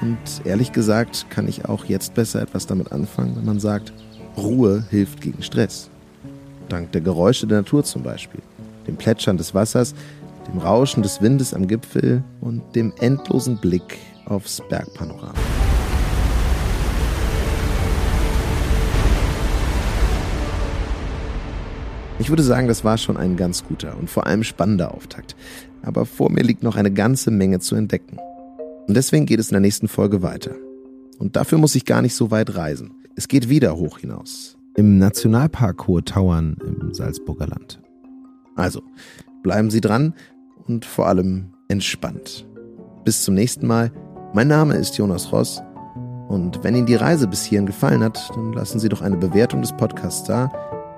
und 0.00 0.18
ehrlich 0.44 0.72
gesagt 0.72 1.26
kann 1.30 1.48
ich 1.48 1.64
auch 1.66 1.84
jetzt 1.84 2.14
besser 2.14 2.42
etwas 2.42 2.66
damit 2.66 2.92
anfangen, 2.92 3.36
wenn 3.36 3.44
man 3.44 3.60
sagt, 3.60 3.92
Ruhe 4.36 4.84
hilft 4.90 5.20
gegen 5.20 5.42
Stress. 5.42 5.88
Dank 6.68 6.92
der 6.92 7.00
Geräusche 7.00 7.46
der 7.46 7.58
Natur 7.58 7.84
zum 7.84 8.02
Beispiel, 8.02 8.40
dem 8.86 8.96
Plätschern 8.96 9.36
des 9.36 9.54
Wassers, 9.54 9.94
dem 10.48 10.58
Rauschen 10.58 11.02
des 11.02 11.22
Windes 11.22 11.54
am 11.54 11.68
Gipfel 11.68 12.22
und 12.40 12.62
dem 12.74 12.92
endlosen 13.00 13.56
Blick 13.58 13.98
aufs 14.26 14.62
Bergpanorama. 14.68 15.34
Ich 22.24 22.30
würde 22.30 22.42
sagen, 22.42 22.68
das 22.68 22.84
war 22.84 22.96
schon 22.96 23.18
ein 23.18 23.36
ganz 23.36 23.64
guter 23.64 23.98
und 23.98 24.08
vor 24.08 24.26
allem 24.26 24.44
spannender 24.44 24.94
Auftakt. 24.94 25.36
Aber 25.82 26.06
vor 26.06 26.30
mir 26.30 26.42
liegt 26.42 26.62
noch 26.62 26.76
eine 26.76 26.90
ganze 26.90 27.30
Menge 27.30 27.58
zu 27.60 27.76
entdecken. 27.76 28.16
Und 28.88 28.96
deswegen 28.96 29.26
geht 29.26 29.40
es 29.40 29.50
in 29.50 29.52
der 29.52 29.60
nächsten 29.60 29.88
Folge 29.88 30.22
weiter. 30.22 30.52
Und 31.18 31.36
dafür 31.36 31.58
muss 31.58 31.74
ich 31.74 31.84
gar 31.84 32.00
nicht 32.00 32.14
so 32.14 32.30
weit 32.30 32.56
reisen. 32.56 32.92
Es 33.14 33.28
geht 33.28 33.50
wieder 33.50 33.76
hoch 33.76 33.98
hinaus. 33.98 34.56
Im 34.74 34.96
Nationalpark 34.96 35.86
Hohe 35.86 36.02
Tauern 36.02 36.56
im 36.64 36.94
Salzburger 36.94 37.46
Land. 37.46 37.82
Also, 38.56 38.80
bleiben 39.42 39.68
Sie 39.68 39.82
dran 39.82 40.14
und 40.66 40.86
vor 40.86 41.08
allem 41.08 41.50
entspannt. 41.68 42.46
Bis 43.04 43.22
zum 43.22 43.34
nächsten 43.34 43.66
Mal. 43.66 43.92
Mein 44.32 44.48
Name 44.48 44.76
ist 44.76 44.96
Jonas 44.96 45.30
Ross. 45.30 45.60
Und 46.28 46.64
wenn 46.64 46.74
Ihnen 46.74 46.86
die 46.86 46.94
Reise 46.94 47.28
bis 47.28 47.44
hierhin 47.44 47.66
gefallen 47.66 48.02
hat, 48.02 48.30
dann 48.34 48.54
lassen 48.54 48.80
Sie 48.80 48.88
doch 48.88 49.02
eine 49.02 49.18
Bewertung 49.18 49.60
des 49.60 49.76
Podcasts 49.76 50.26
da. 50.26 50.50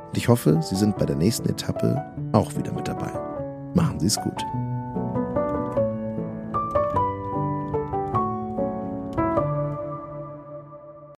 Und 0.09 0.17
ich 0.17 0.29
hoffe, 0.29 0.61
Sie 0.63 0.77
sind 0.77 0.97
bei 0.97 1.05
der 1.05 1.17
nächsten 1.17 1.49
Etappe 1.49 2.03
auch 2.33 2.55
wieder 2.57 2.73
mit 2.73 2.89
dabei. 2.89 3.13
Machen 3.75 4.01
Sie 4.01 4.07
es 4.07 4.17
gut. 4.21 4.43